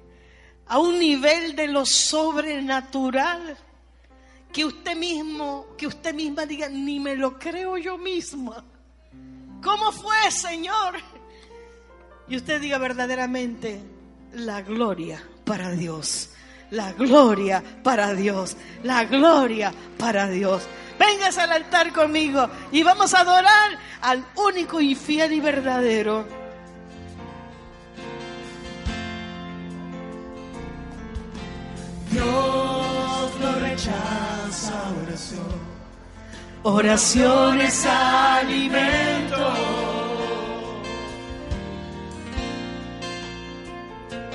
a 0.67 0.79
un 0.79 0.99
nivel 0.99 1.57
de 1.57 1.69
lo 1.69 1.87
sobrenatural 1.87 3.57
que 4.53 4.65
usted 4.65 4.97
mismo, 4.97 5.67
que 5.77 5.87
usted 5.87 6.15
misma 6.15 6.47
diga, 6.47 6.69
ni 6.69 6.99
me 6.99 7.15
lo 7.17 7.39
creo 7.39 7.77
yo 7.77 7.99
misma. 7.99 8.65
¿Cómo 9.63 9.93
fue, 9.93 10.31
Señor? 10.31 10.95
Y 12.29 12.37
usted 12.37 12.61
diga 12.61 12.79
verdaderamente, 12.79 13.81
la 14.33 14.63
gloria 14.63 15.23
para 15.45 15.71
Dios, 15.71 16.31
la 16.71 16.93
gloria 16.93 17.63
para 17.83 18.15
Dios, 18.15 18.57
la 18.83 19.05
gloria 19.05 19.73
para 19.99 20.29
Dios. 20.29 20.65
Vengas 20.99 21.39
al 21.39 21.53
altar 21.53 21.93
conmigo 21.93 22.49
y 22.73 22.83
vamos 22.83 23.15
a 23.15 23.21
adorar 23.21 23.79
al 24.01 24.25
único 24.37 24.81
y 24.81 24.95
fiel 24.95 25.33
y 25.33 25.41
verdadero. 25.41 26.27
Dios 32.11 33.31
no 33.41 33.53
rechaza 33.61 34.75
oración. 35.03 35.77
Oración 36.63 37.61
es 37.61 37.87
alimento. 37.87 39.53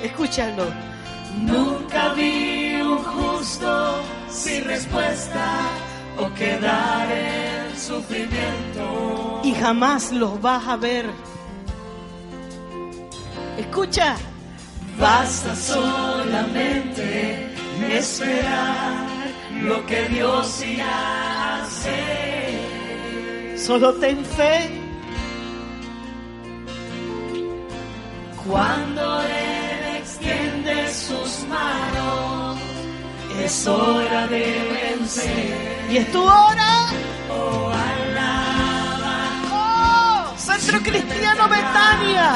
Escúchalo. 0.02 0.66
Nunca 1.38 2.14
vi 2.14 2.82
un 2.82 2.98
justo 2.98 4.02
sin 4.30 4.64
respuesta 4.66 5.62
o 6.18 6.34
quedar 6.34 7.12
en 7.12 7.78
sufrimiento. 7.78 9.42
Y 9.44 9.54
jamás 9.54 10.12
los 10.12 10.42
vas 10.42 10.68
a 10.68 10.78
ver. 10.78 11.10
Escucha. 13.58 14.16
Basta 15.00 15.56
solamente 15.56 17.51
esperar 17.84 19.08
lo 19.62 19.86
que 19.86 20.02
Dios 20.10 20.64
irá 20.64 20.88
a 20.88 21.64
hacer. 21.64 22.60
Solo 23.58 23.94
ten 23.96 24.24
fe. 24.26 24.70
Cuando 28.48 29.22
Él 29.22 29.98
extiende 29.98 30.92
sus 30.92 31.46
manos, 31.48 32.58
es 33.44 33.68
hora 33.68 34.28
de 34.28 34.46
vencer. 34.82 35.88
Y 35.92 35.98
es 35.98 36.12
tu 36.12 36.22
hora. 36.24 36.88
Oh, 37.30 37.70
alaba, 37.70 39.18
Oh, 39.54 40.38
Centro 40.38 40.80
Cristiano 40.82 41.48
Betania. 41.48 42.34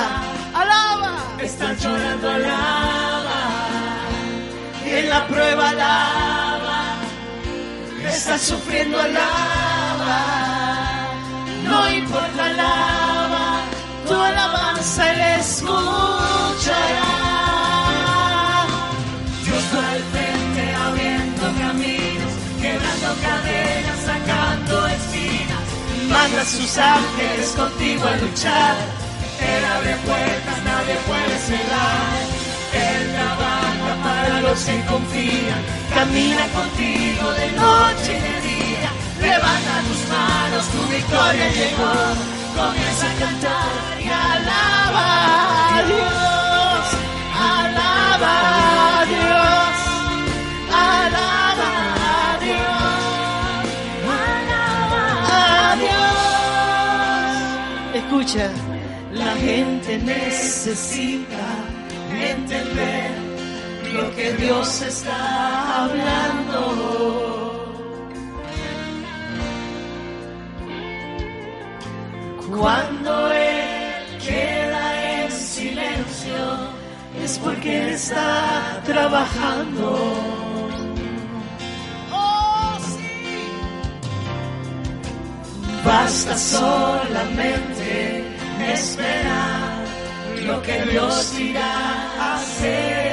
Alaba. 0.53 1.17
está 1.41 1.73
llorando, 1.73 2.29
alaba. 2.29 3.04
En 4.97 5.09
la 5.09 5.27
prueba, 5.27 5.69
alaba. 5.69 6.95
Está 8.07 8.37
sufriendo, 8.37 8.97
alaba. 8.97 10.21
No 11.65 11.91
importa, 11.91 12.45
alaba. 12.45 13.45
Tu 14.07 14.13
alabanza 14.13 15.11
Él 15.11 15.21
escuchará. 15.41 17.11
Dios 19.43 19.63
va 19.73 19.85
al 19.95 20.03
frente 20.13 20.63
abriendo 20.87 21.43
caminos, 21.59 22.33
quebrando 22.61 23.09
cadenas, 23.25 23.99
sacando 24.09 24.87
espinas. 24.87 25.65
Manda 26.09 26.45
sus 26.45 26.77
ángeles 26.77 27.49
contigo 27.57 28.07
a 28.07 28.15
luchar. 28.23 28.75
Él 29.41 29.65
abre 29.75 29.95
puertas, 30.07 30.57
nadie 30.63 30.95
puede 31.05 31.37
cerrar. 31.39 32.24
Los 34.45 34.59
que 34.63 34.77
confían. 34.85 35.61
Camina 35.93 36.45
contigo 36.49 37.31
de 37.33 37.51
noche 37.53 38.11
y 38.15 38.21
de 38.21 38.35
día. 38.47 38.89
Levanta 39.19 39.73
tus 39.87 40.01
manos, 40.07 40.63
tu 40.69 40.81
victoria 40.93 41.47
llegó. 41.51 41.93
Comienza 42.55 43.05
a 43.09 43.15
cantar 43.23 43.99
y 43.99 44.07
alaba 44.07 45.07
a 45.77 45.81
Dios. 45.91 46.83
Alaba 47.57 48.33
a 48.99 49.05
Dios. 49.13 49.75
Alaba 50.71 51.69
a 52.13 52.37
Dios. 52.45 53.65
Alaba 54.21 55.03
a 55.39 55.75
Dios. 57.95 58.03
Escucha. 58.03 58.45
La 59.11 59.33
gente 59.37 59.97
necesita 59.97 61.45
entender 62.11 63.24
lo 63.95 64.15
que 64.15 64.33
Dios 64.33 64.81
está 64.81 65.83
hablando. 65.83 66.61
Cuando 72.57 73.31
Él 73.31 74.19
queda 74.25 75.23
en 75.23 75.31
silencio 75.31 76.43
es 77.23 77.37
porque 77.39 77.81
Él 77.81 77.89
está 77.89 78.81
trabajando. 78.85 79.87
Oh, 82.11 82.77
sí. 82.79 83.49
Basta 85.85 86.37
solamente 86.37 87.89
esperar 88.73 89.85
lo 90.45 90.61
que 90.61 90.81
Dios 90.91 91.39
irá 91.39 91.73
a 92.19 92.35
hacer. 92.35 93.04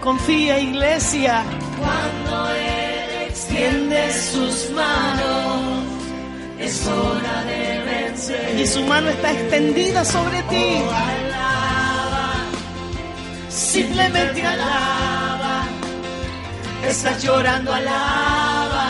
Confía, 0.00 0.58
iglesia. 0.58 1.44
Cuando 1.78 2.48
Él 2.54 3.28
extiende 3.28 4.12
sus 4.12 4.70
manos, 4.70 5.84
es 6.58 6.86
hora 6.86 7.44
de 7.44 7.82
vencer. 7.84 8.58
Y 8.58 8.66
su 8.66 8.82
mano 8.84 9.10
está 9.10 9.32
extendida 9.32 10.04
sobre 10.04 10.42
ti. 10.44 10.82
Oh, 10.86 10.90
alaba, 10.90 12.32
simplemente 13.50 14.42
alaba. 14.42 15.64
Estás 16.86 17.22
llorando, 17.22 17.72
alaba. 17.74 18.86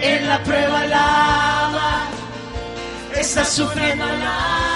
En 0.00 0.28
la 0.28 0.42
prueba, 0.44 0.80
alaba. 0.80 2.00
Estás 3.14 3.50
sufriendo, 3.50 4.04
alaba. 4.04 4.67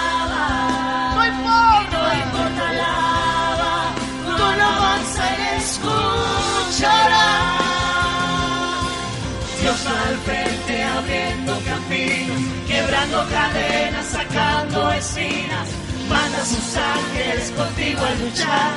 Dios 9.61 9.85
al 9.87 10.17
frente 10.25 10.83
abriendo 10.83 11.57
caminos, 11.63 12.41
quebrando 12.67 13.25
cadenas, 13.29 14.05
sacando 14.07 14.91
espinas. 14.91 15.69
Manda 16.09 16.45
sus 16.45 16.75
ángeles 16.75 17.51
contigo 17.51 18.01
a 18.03 18.15
luchar. 18.23 18.71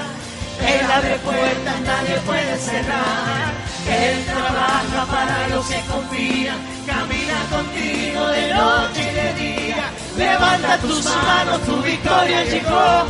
Él 0.61 0.91
abre 0.91 1.17
puertas, 1.19 1.81
nadie 1.81 2.17
puede 2.25 2.57
cerrar. 2.59 3.53
Él 3.89 4.25
trabaja 4.27 5.07
para 5.11 5.49
los 5.49 5.67
que 5.67 5.81
confían. 5.91 6.57
Camina 6.87 7.39
contigo 7.51 8.27
de 8.29 8.55
noche 8.55 9.03
y 9.11 9.15
de 9.15 9.35
día. 9.35 9.91
Levanta 10.17 10.79
tus 10.79 11.05
manos, 11.05 11.61
tu 11.63 11.83
victoria 11.83 12.45
llegó. 12.45 13.05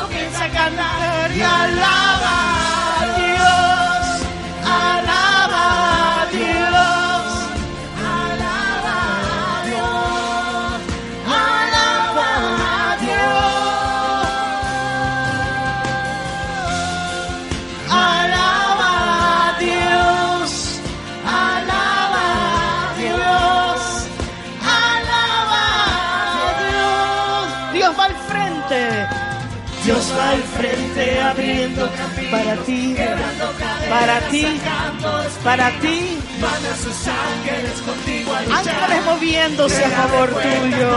Comienza 0.00 0.44
a 0.44 0.48
cantar 0.48 1.36
y 1.36 1.42
alaba 1.42 2.77
para 32.30 32.56
ti, 32.64 32.96
para 33.88 34.20
ti, 34.28 34.60
para 35.44 35.70
ti. 35.80 36.18
Ángeles 38.50 39.04
moviéndose 39.04 39.84
a 39.84 39.90
favor 39.90 40.30
tuyo. 40.30 40.90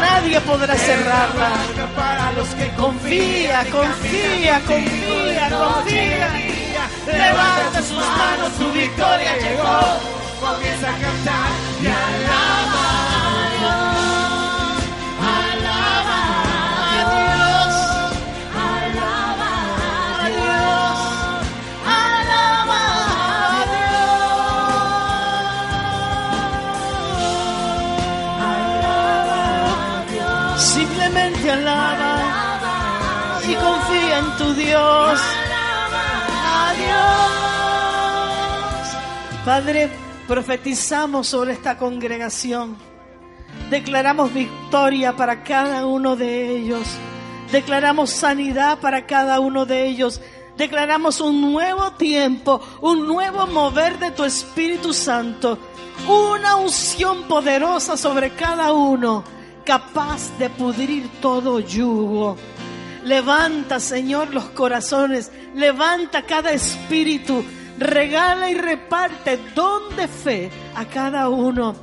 Nadie 0.00 0.40
podrá 0.40 0.74
cerrarla. 0.76 1.50
Confía, 2.76 3.66
confía, 3.70 4.60
confía, 4.66 5.50
confía. 5.50 6.28
levanta 7.06 7.82
sus 7.82 7.98
manos, 7.98 8.52
tu 8.58 8.72
victoria 8.72 9.36
llegó. 9.38 10.20
Comienza 10.40 10.88
a 10.88 10.98
cantar 10.98 11.50
y 11.82 11.86
alaba 11.86 13.09
y 33.48 33.54
confía 33.54 34.18
en 34.18 34.36
tu 34.38 34.54
Dios. 34.54 35.20
Adiós. 36.66 37.30
Padre, 39.44 39.90
profetizamos 40.26 41.26
sobre 41.26 41.52
esta 41.52 41.76
congregación. 41.76 42.76
Declaramos 43.68 44.32
victoria 44.32 45.14
para 45.16 45.42
cada 45.42 45.86
uno 45.86 46.16
de 46.16 46.56
ellos. 46.56 46.86
Declaramos 47.52 48.10
sanidad 48.10 48.78
para 48.78 49.06
cada 49.06 49.40
uno 49.40 49.66
de 49.66 49.86
ellos. 49.86 50.20
Declaramos 50.56 51.20
un 51.20 51.52
nuevo 51.52 51.92
tiempo, 51.92 52.60
un 52.80 53.06
nuevo 53.06 53.46
mover 53.46 53.98
de 53.98 54.10
tu 54.12 54.24
Espíritu 54.24 54.92
Santo. 54.92 55.58
Una 56.08 56.56
unción 56.56 57.24
poderosa 57.24 57.96
sobre 57.96 58.30
cada 58.30 58.72
uno, 58.72 59.22
capaz 59.64 60.36
de 60.38 60.50
pudrir 60.50 61.08
todo 61.20 61.60
yugo. 61.60 62.36
Levanta, 63.04 63.80
Señor, 63.80 64.34
los 64.34 64.44
corazones. 64.46 65.30
Levanta 65.54 66.22
cada 66.22 66.52
espíritu. 66.52 67.44
Regala 67.78 68.50
y 68.50 68.54
reparte 68.54 69.38
don 69.54 69.96
de 69.96 70.06
fe 70.06 70.50
a 70.74 70.84
cada 70.84 71.28
uno. 71.28 71.74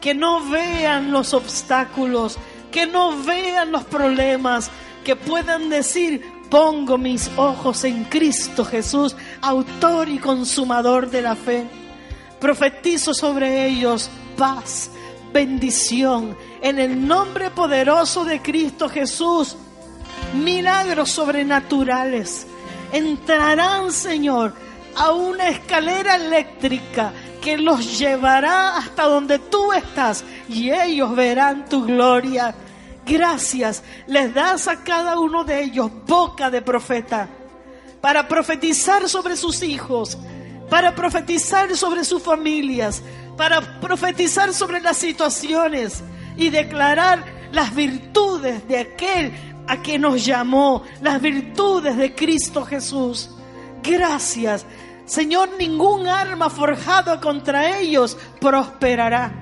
Que 0.00 0.14
no 0.14 0.48
vean 0.48 1.10
los 1.10 1.34
obstáculos, 1.34 2.38
que 2.70 2.86
no 2.86 3.22
vean 3.24 3.72
los 3.72 3.84
problemas, 3.84 4.70
que 5.02 5.16
puedan 5.16 5.70
decir, 5.70 6.22
pongo 6.50 6.98
mis 6.98 7.30
ojos 7.36 7.84
en 7.84 8.04
Cristo 8.04 8.64
Jesús, 8.64 9.16
autor 9.40 10.08
y 10.08 10.18
consumador 10.18 11.10
de 11.10 11.22
la 11.22 11.34
fe. 11.34 11.66
Profetizo 12.38 13.14
sobre 13.14 13.66
ellos 13.66 14.10
paz, 14.36 14.90
bendición, 15.34 16.38
en 16.62 16.78
el 16.78 17.06
nombre 17.06 17.50
poderoso 17.50 18.24
de 18.24 18.40
Cristo 18.40 18.88
Jesús 18.88 19.56
milagros 20.32 21.10
sobrenaturales. 21.10 22.46
Entrarán, 22.92 23.92
Señor, 23.92 24.54
a 24.96 25.10
una 25.10 25.48
escalera 25.48 26.14
eléctrica 26.14 27.12
que 27.42 27.58
los 27.58 27.98
llevará 27.98 28.78
hasta 28.78 29.02
donde 29.04 29.38
tú 29.38 29.72
estás 29.72 30.24
y 30.48 30.70
ellos 30.70 31.14
verán 31.14 31.68
tu 31.68 31.84
gloria. 31.84 32.54
Gracias, 33.04 33.82
les 34.06 34.32
das 34.32 34.68
a 34.68 34.82
cada 34.82 35.18
uno 35.18 35.44
de 35.44 35.64
ellos 35.64 35.90
boca 36.06 36.48
de 36.48 36.62
profeta 36.62 37.28
para 38.00 38.28
profetizar 38.28 39.08
sobre 39.08 39.36
sus 39.36 39.62
hijos, 39.62 40.16
para 40.70 40.94
profetizar 40.94 41.76
sobre 41.76 42.04
sus 42.04 42.22
familias, 42.22 43.02
para 43.36 43.80
profetizar 43.80 44.52
sobre 44.52 44.80
las 44.80 44.96
situaciones 44.96 46.02
y 46.36 46.50
declarar 46.50 47.24
las 47.52 47.74
virtudes 47.74 48.66
de 48.68 48.78
aquel 48.78 49.32
a 49.66 49.82
que 49.82 49.98
nos 49.98 50.24
llamó, 50.24 50.82
las 51.00 51.20
virtudes 51.20 51.96
de 51.96 52.14
Cristo 52.14 52.64
Jesús. 52.64 53.30
Gracias. 53.82 54.66
Señor, 55.06 55.50
ningún 55.58 56.08
arma 56.08 56.48
forjada 56.48 57.20
contra 57.20 57.78
ellos 57.78 58.16
prosperará. 58.40 59.32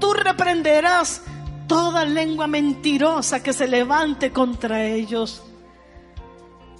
Tú 0.00 0.12
reprenderás 0.12 1.22
toda 1.66 2.04
lengua 2.04 2.46
mentirosa 2.46 3.42
que 3.42 3.52
se 3.52 3.68
levante 3.68 4.32
contra 4.32 4.84
ellos. 4.84 5.42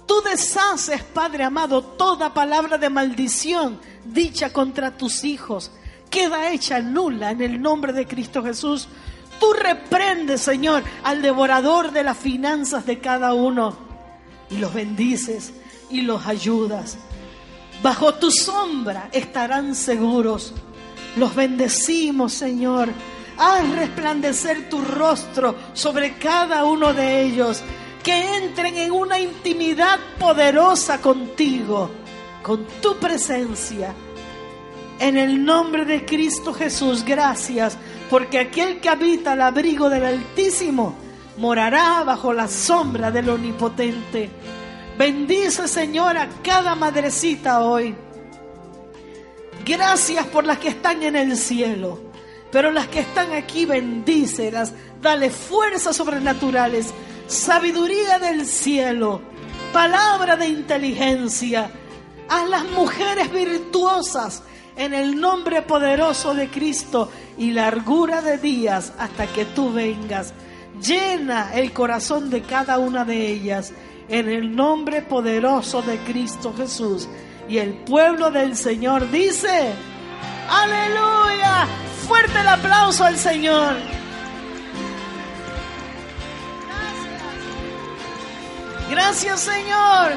Tú 0.09 0.23
deshaces, 0.27 1.03
Padre 1.03 1.43
amado, 1.43 1.83
toda 1.83 2.33
palabra 2.33 2.79
de 2.79 2.89
maldición 2.89 3.79
dicha 4.03 4.51
contra 4.51 4.97
tus 4.97 5.23
hijos. 5.23 5.69
Queda 6.09 6.51
hecha 6.51 6.79
nula 6.79 7.29
en 7.29 7.43
el 7.43 7.61
nombre 7.61 7.93
de 7.93 8.07
Cristo 8.07 8.43
Jesús. 8.43 8.87
Tú 9.39 9.53
reprendes, 9.53 10.41
Señor, 10.41 10.81
al 11.03 11.21
devorador 11.21 11.91
de 11.91 12.03
las 12.03 12.17
finanzas 12.17 12.87
de 12.87 12.97
cada 12.97 13.35
uno 13.35 13.77
y 14.49 14.57
los 14.57 14.73
bendices 14.73 15.53
y 15.91 16.01
los 16.01 16.25
ayudas. 16.25 16.97
Bajo 17.83 18.15
tu 18.15 18.31
sombra 18.31 19.09
estarán 19.11 19.75
seguros. 19.75 20.55
Los 21.17 21.35
bendecimos, 21.35 22.33
Señor. 22.33 22.89
Haz 23.37 23.69
resplandecer 23.75 24.69
tu 24.69 24.81
rostro 24.81 25.55
sobre 25.73 26.15
cada 26.15 26.65
uno 26.65 26.95
de 26.95 27.21
ellos. 27.21 27.61
Que 28.03 28.37
entren 28.37 28.77
en 28.77 28.91
una 28.91 29.19
intimidad 29.19 29.99
poderosa 30.17 31.01
contigo, 31.01 31.89
con 32.41 32.65
tu 32.81 32.97
presencia. 32.97 33.93
En 34.99 35.17
el 35.17 35.43
nombre 35.43 35.85
de 35.85 36.05
Cristo 36.05 36.53
Jesús, 36.53 37.03
gracias, 37.03 37.77
porque 38.09 38.39
aquel 38.39 38.79
que 38.79 38.89
habita 38.89 39.33
al 39.33 39.41
abrigo 39.41 39.89
del 39.89 40.05
Altísimo 40.05 40.95
morará 41.37 42.03
bajo 42.03 42.33
la 42.33 42.47
sombra 42.47 43.11
del 43.11 43.29
Omnipotente. 43.29 44.29
Bendice, 44.97 45.67
Señor, 45.67 46.17
a 46.17 46.27
cada 46.43 46.75
madrecita 46.75 47.61
hoy. 47.61 47.95
Gracias 49.65 50.25
por 50.27 50.45
las 50.45 50.57
que 50.57 50.69
están 50.69 51.03
en 51.03 51.15
el 51.15 51.37
cielo, 51.37 52.01
pero 52.51 52.71
las 52.71 52.87
que 52.87 52.99
están 52.99 53.31
aquí, 53.31 53.65
bendícelas, 53.65 54.73
dale 55.01 55.29
fuerzas 55.29 55.95
sobrenaturales, 55.95 56.93
sabiduría 57.29 58.19
del 58.19 58.45
cielo, 58.45 59.21
palabra 59.71 60.35
de 60.35 60.47
inteligencia. 60.47 61.71
A 62.27 62.45
las 62.45 62.63
mujeres 62.65 63.31
virtuosas 63.31 64.43
en 64.75 64.93
el 64.93 65.19
nombre 65.19 65.61
poderoso 65.63 66.33
de 66.35 66.49
Cristo 66.49 67.09
y 67.37 67.51
largura 67.51 68.21
de 68.21 68.37
días 68.37 68.93
hasta 68.99 69.25
que 69.27 69.45
tú 69.45 69.73
vengas. 69.73 70.33
Llena 70.79 71.51
el 71.53 71.73
corazón 71.73 72.29
de 72.29 72.41
cada 72.43 72.77
una 72.77 73.03
de 73.03 73.27
ellas 73.27 73.73
en 74.09 74.29
el 74.29 74.55
nombre 74.55 75.01
poderoso 75.01 75.81
de 75.81 75.97
Cristo 75.99 76.53
Jesús. 76.55 77.07
Y 77.47 77.57
el 77.57 77.73
pueblo 77.83 78.29
del 78.29 78.55
Señor 78.55 79.09
dice, 79.09 79.73
aleluya, 80.49 81.67
fuerte 82.07 82.39
el 82.39 82.47
aplauso 82.47 83.05
al 83.05 83.17
Señor. 83.17 83.98
Gracias, 88.89 89.41
Señor. 89.41 90.13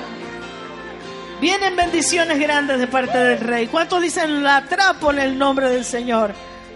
Vienen 1.40 1.76
bendiciones 1.76 2.38
grandes 2.38 2.78
de 2.78 2.86
parte 2.86 3.18
del 3.18 3.40
Rey. 3.40 3.66
¿Cuántos 3.66 4.00
dicen 4.00 4.42
la 4.42 4.58
atrapo 4.58 5.10
en 5.10 5.18
el 5.18 5.38
nombre 5.38 5.68
del 5.68 5.84
Señor? 5.84 6.32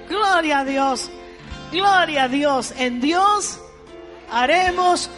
Gloria 0.08 0.58
a 0.58 0.64
Dios. 0.64 1.10
Gloria 1.72 2.24
a 2.24 2.28
Dios. 2.28 2.74
En 2.76 3.00
Dios 3.00 3.60
haremos 4.30 5.08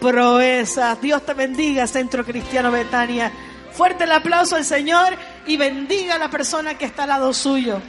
proezas. 0.00 1.00
Dios 1.00 1.26
te 1.26 1.34
bendiga, 1.34 1.86
Centro 1.86 2.24
Cristiano 2.24 2.70
Betania. 2.70 3.32
Fuerte 3.72 4.04
el 4.04 4.12
aplauso 4.12 4.56
al 4.56 4.64
Señor 4.64 5.14
y 5.46 5.56
bendiga 5.56 6.14
a 6.14 6.18
la 6.18 6.30
persona 6.30 6.78
que 6.78 6.84
está 6.84 7.02
al 7.02 7.10
lado 7.10 7.32
suyo. 7.34 7.80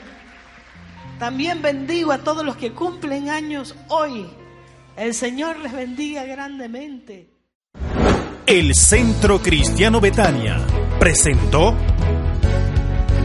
También 1.20 1.62
bendigo 1.62 2.12
a 2.12 2.20
todos 2.20 2.44
los 2.44 2.58
que 2.58 2.74
cumplen 2.74 3.30
años 3.30 3.76
hoy. 3.88 4.30
El 4.96 5.14
Señor 5.14 5.60
les 5.60 5.72
bendiga 5.72 6.24
grandemente. 6.24 7.33
El 8.46 8.76
Centro 8.76 9.42
Cristiano 9.42 10.02
Betania 10.02 10.60
presentó 11.00 11.74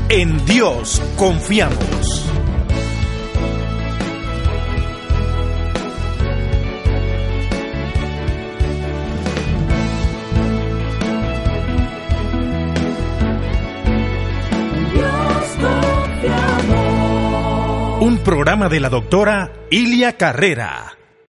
En 0.08 0.46
Dios 0.46 1.02
confiamos. 1.16 2.24
Un 18.00 18.18
programa 18.18 18.68
de 18.68 18.78
la 18.78 18.88
doctora 18.88 19.52
Ilia 19.70 20.16
Carrera. 20.16 20.97